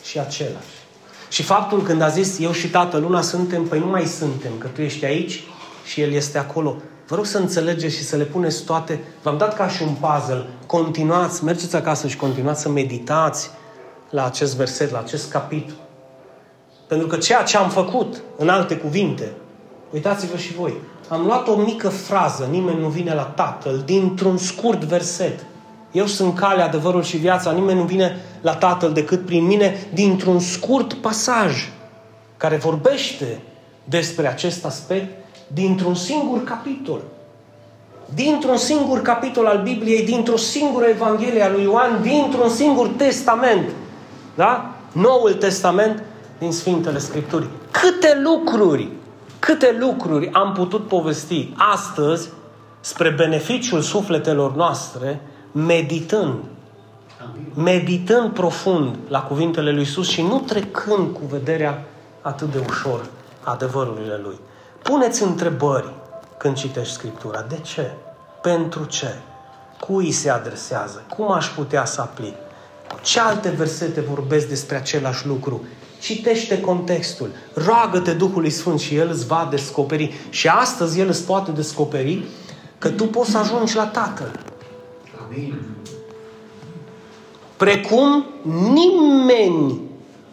[0.04, 0.82] și același.
[1.30, 4.68] Și faptul când a zis eu și Tatăl una suntem, păi nu mai suntem, că
[4.68, 5.44] Tu ești aici
[5.84, 6.76] și El este acolo.
[7.08, 9.04] Vă rog să înțelegeți și să le puneți toate.
[9.22, 10.46] V-am dat ca și un puzzle.
[10.66, 13.50] Continuați, mergeți acasă și continuați să meditați
[14.10, 15.76] la acest verset, la acest capitol.
[16.88, 19.32] Pentru că ceea ce am făcut, în alte cuvinte,
[19.92, 20.74] uitați-vă și voi,
[21.08, 25.46] am luat o mică frază, nimeni nu vine la Tatăl, dintr-un scurt verset.
[25.92, 27.52] Eu sunt calea, adevărul și viața.
[27.52, 31.70] Nimeni nu vine la Tatăl decât prin mine dintr-un scurt pasaj
[32.38, 33.42] care vorbește
[33.84, 35.23] despre acest aspect
[35.54, 37.02] dintr-un singur capitol.
[38.14, 43.70] dintr-un singur capitol al Bibliei, dintr-o singură Evanghelie a lui Ioan, dintr-un singur testament.
[44.36, 44.76] Da?
[44.92, 46.04] Noul Testament
[46.38, 47.50] din Sfintele Scripturii.
[47.72, 48.90] Câte lucruri,
[49.40, 52.30] câte lucruri am putut povesti astăzi
[52.80, 56.34] spre beneficiul sufletelor noastre, meditând
[57.54, 61.86] meditând profund la cuvintele lui Isus și nu trecând cu vederea
[62.22, 63.06] atât de ușor
[63.44, 64.36] adevărurile lui.
[64.84, 65.94] Puneți întrebări
[66.38, 67.46] când citești Scriptura.
[67.50, 67.92] De ce?
[68.42, 69.16] Pentru ce?
[69.80, 71.04] Cui se adresează?
[71.16, 72.36] Cum aș putea să aplic?
[73.02, 75.66] Ce alte versete vorbesc despre același lucru?
[76.00, 80.14] Citește contextul, roagă-te Duhului Sfânt și El îți va descoperi.
[80.30, 82.26] Și astăzi El îți poate descoperi
[82.78, 84.40] că tu poți să ajungi la Tatăl.
[85.26, 85.60] Amin.
[87.58, 88.26] Precum
[88.74, 89.82] nimeni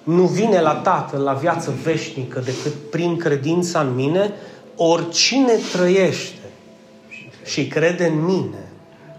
[0.05, 4.33] nu vine la Tatăl la viață veșnică decât prin credința în mine,
[4.77, 6.35] oricine trăiește
[7.45, 8.71] și crede în mine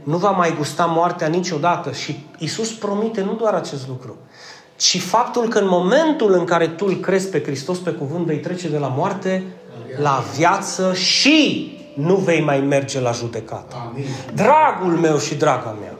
[0.03, 1.91] nu va mai gusta moartea niciodată.
[1.91, 4.17] Și Isus promite nu doar acest lucru,
[4.75, 8.37] ci faptul că în momentul în care tu îl crezi pe Hristos pe cuvânt, vei
[8.37, 9.43] trece de la moarte
[10.01, 13.75] la viață și nu vei mai merge la judecată.
[13.89, 14.05] Amin.
[14.33, 15.97] Dragul meu și draga mea,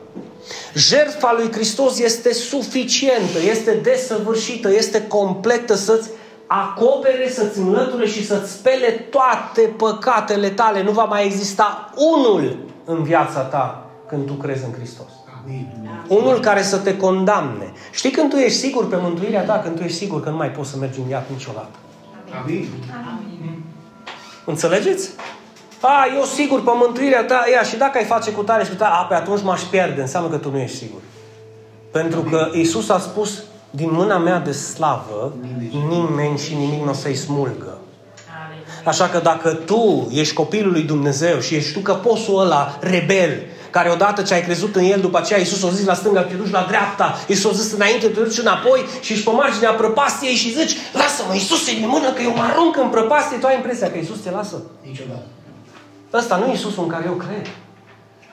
[0.74, 6.10] Jertfa lui Hristos este suficientă, este desăvârșită, este completă să-ți
[6.46, 10.82] acopere, să-ți înlăture și să-ți spele toate păcatele tale.
[10.82, 15.10] Nu va mai exista unul în viața ta când tu crezi în Hristos.
[15.42, 15.90] Amin.
[16.08, 17.72] Unul care să te condamne.
[17.90, 20.50] Știi când tu ești sigur pe mântuirea ta, când tu ești sigur că nu mai
[20.50, 21.76] poți să mergi în iad niciodată.
[22.42, 22.68] Amin.
[23.08, 23.62] Amin.
[24.44, 25.10] Înțelegeți?
[25.84, 28.76] A, eu sigur, pe mântuirea ta, ia, și dacă ai face cu tare și cu
[28.76, 31.00] tare, a, pe atunci m-aș pierde, înseamnă că tu nu ești sigur.
[31.90, 35.32] Pentru că Isus a spus, din mâna mea de slavă,
[35.88, 37.78] nimeni și nimic nu o să-i smulgă.
[38.84, 43.90] Așa că dacă tu ești copilul lui Dumnezeu și ești tu căposul ăla rebel, care
[43.90, 46.50] odată ce ai crezut în el, după aceea Iisus a zis la stânga, te duci
[46.50, 50.52] la dreapta, Iisus a zis înainte, te duci înapoi și ești pe marginea prăpastiei și
[50.52, 53.90] zici, lasă-mă, Iisus, e din mână că eu mă arunc în prăpastie, tu ai impresia
[53.90, 54.56] că Iisus te lasă?
[54.86, 55.26] Niciodată.
[56.12, 57.46] Ăsta nu e Iisusul în care eu cred.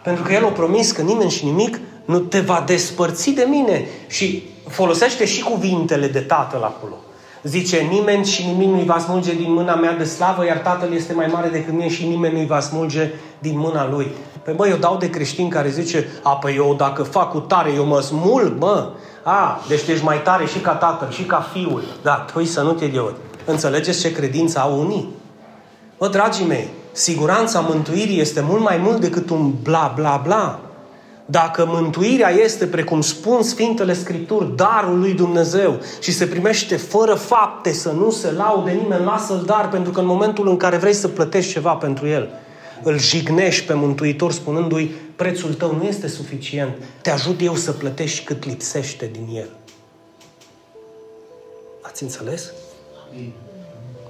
[0.04, 3.88] Pentru că El a promis că nimeni și nimic nu te va despărți de mine.
[4.08, 6.96] Și folosește și cuvintele de Tatăl acolo.
[7.44, 11.14] Zice, nimeni și nimic nu-i va smulge din mâna mea de slavă, iar Tatăl este
[11.14, 14.12] mai mare decât mine și nimeni nu-i va smulge din mâna Lui.
[14.44, 17.72] Păi bă, eu dau de creștin care zice, a, păi eu dacă fac cu tare,
[17.72, 18.90] eu mă smulg, mă.
[19.24, 21.84] A, deci tu ești mai tare și ca tatăl, și ca fiul.
[22.02, 23.16] Da, păi să nu te idiot.
[23.46, 25.10] Înțelegeți ce credință au unii?
[25.98, 30.60] Bă, dragii mei, siguranța mântuirii este mult mai mult decât un bla bla bla.
[31.26, 37.72] Dacă mântuirea este, precum spun Sfintele Scripturi, darul lui Dumnezeu și se primește fără fapte,
[37.72, 41.08] să nu se laude nimeni, lasă-l dar, pentru că în momentul în care vrei să
[41.08, 42.30] plătești ceva pentru el,
[42.84, 48.26] îl jignești pe Mântuitor spunându-i, prețul tău nu este suficient, te ajut eu să plătești
[48.26, 49.50] cât lipsește din el.
[51.82, 52.52] Ați înțeles?
[53.12, 53.34] Amin.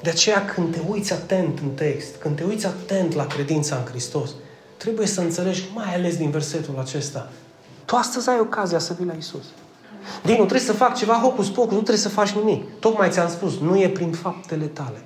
[0.01, 3.85] De aceea când te uiți atent în text, când te uiți atent la credința în
[3.85, 4.29] Hristos,
[4.77, 7.29] trebuie să înțelegi, mai ales din versetul acesta,
[7.85, 9.43] tu astăzi ai ocazia să vii la Isus.
[10.23, 12.79] Din nu trebuie să fac ceva hocus pocus, nu trebuie să faci nimic.
[12.79, 15.01] Tocmai ți-am spus, nu e prin faptele tale.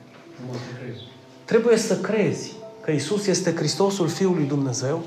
[1.46, 5.02] Trebuie să crezi că Isus este Hristosul Fiului Dumnezeu,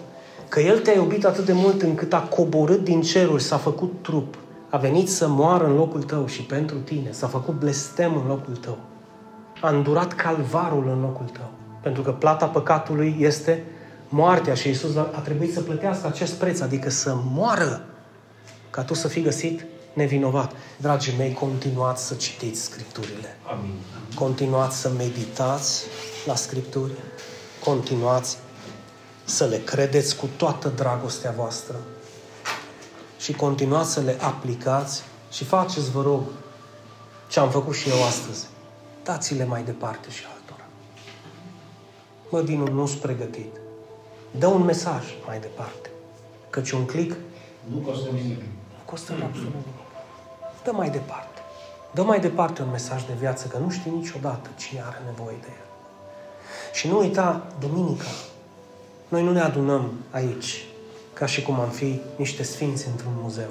[0.48, 4.34] că El te-a iubit atât de mult încât a coborât din ceruri, s-a făcut trup,
[4.70, 8.56] a venit să moară în locul tău și pentru tine, s-a făcut blestem în locul
[8.56, 8.78] tău
[9.60, 11.50] a îndurat calvarul în locul tău.
[11.82, 13.64] Pentru că plata păcatului este
[14.08, 17.84] moartea și Iisus a trebuit să plătească acest preț, adică să moară
[18.70, 20.52] ca tu să fii găsit nevinovat.
[20.76, 23.36] Dragii mei, continuați să citiți Scripturile.
[23.52, 23.74] Amin.
[24.14, 25.84] Continuați să meditați
[26.26, 26.92] la Scripturi.
[27.64, 28.38] Continuați
[29.24, 31.76] să le credeți cu toată dragostea voastră.
[33.18, 36.22] Și continuați să le aplicați și faceți, vă rog,
[37.28, 38.46] ce am făcut și eu astăzi
[39.06, 40.66] dați-le mai departe și altora.
[42.30, 43.54] Mă, Dinu, nu sunt pregătit.
[44.38, 45.90] Dă un mesaj mai departe.
[46.50, 47.16] Căci un click
[47.64, 48.38] nu costă nimic.
[48.40, 49.78] Nu costă absolut nimic.
[50.64, 51.40] Dă mai departe.
[51.94, 55.46] Dă mai departe un mesaj de viață, că nu știi niciodată cine are nevoie de
[55.46, 55.66] el.
[56.72, 58.10] Și nu uita, duminica,
[59.08, 60.64] noi nu ne adunăm aici
[61.12, 63.50] ca și cum am fi niște sfinți într-un muzeu.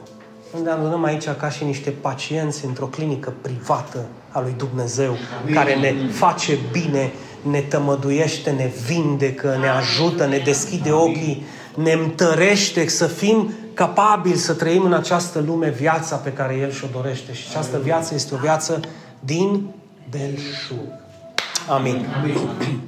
[0.55, 5.53] Nu ne adunăm aici ca și niște pacienți într-o clinică privată a lui Dumnezeu, Amin.
[5.53, 11.45] care ne face bine, ne tămăduiește, ne vindecă, ne ajută, ne deschide ochii,
[11.75, 16.87] ne întărește să fim capabili să trăim în această lume viața pe care El și-o
[16.91, 17.33] dorește.
[17.33, 18.79] Și această viață este o viață
[19.19, 19.67] din
[20.09, 21.03] belșug.
[21.69, 22.05] Amin.
[22.19, 22.79] Amin.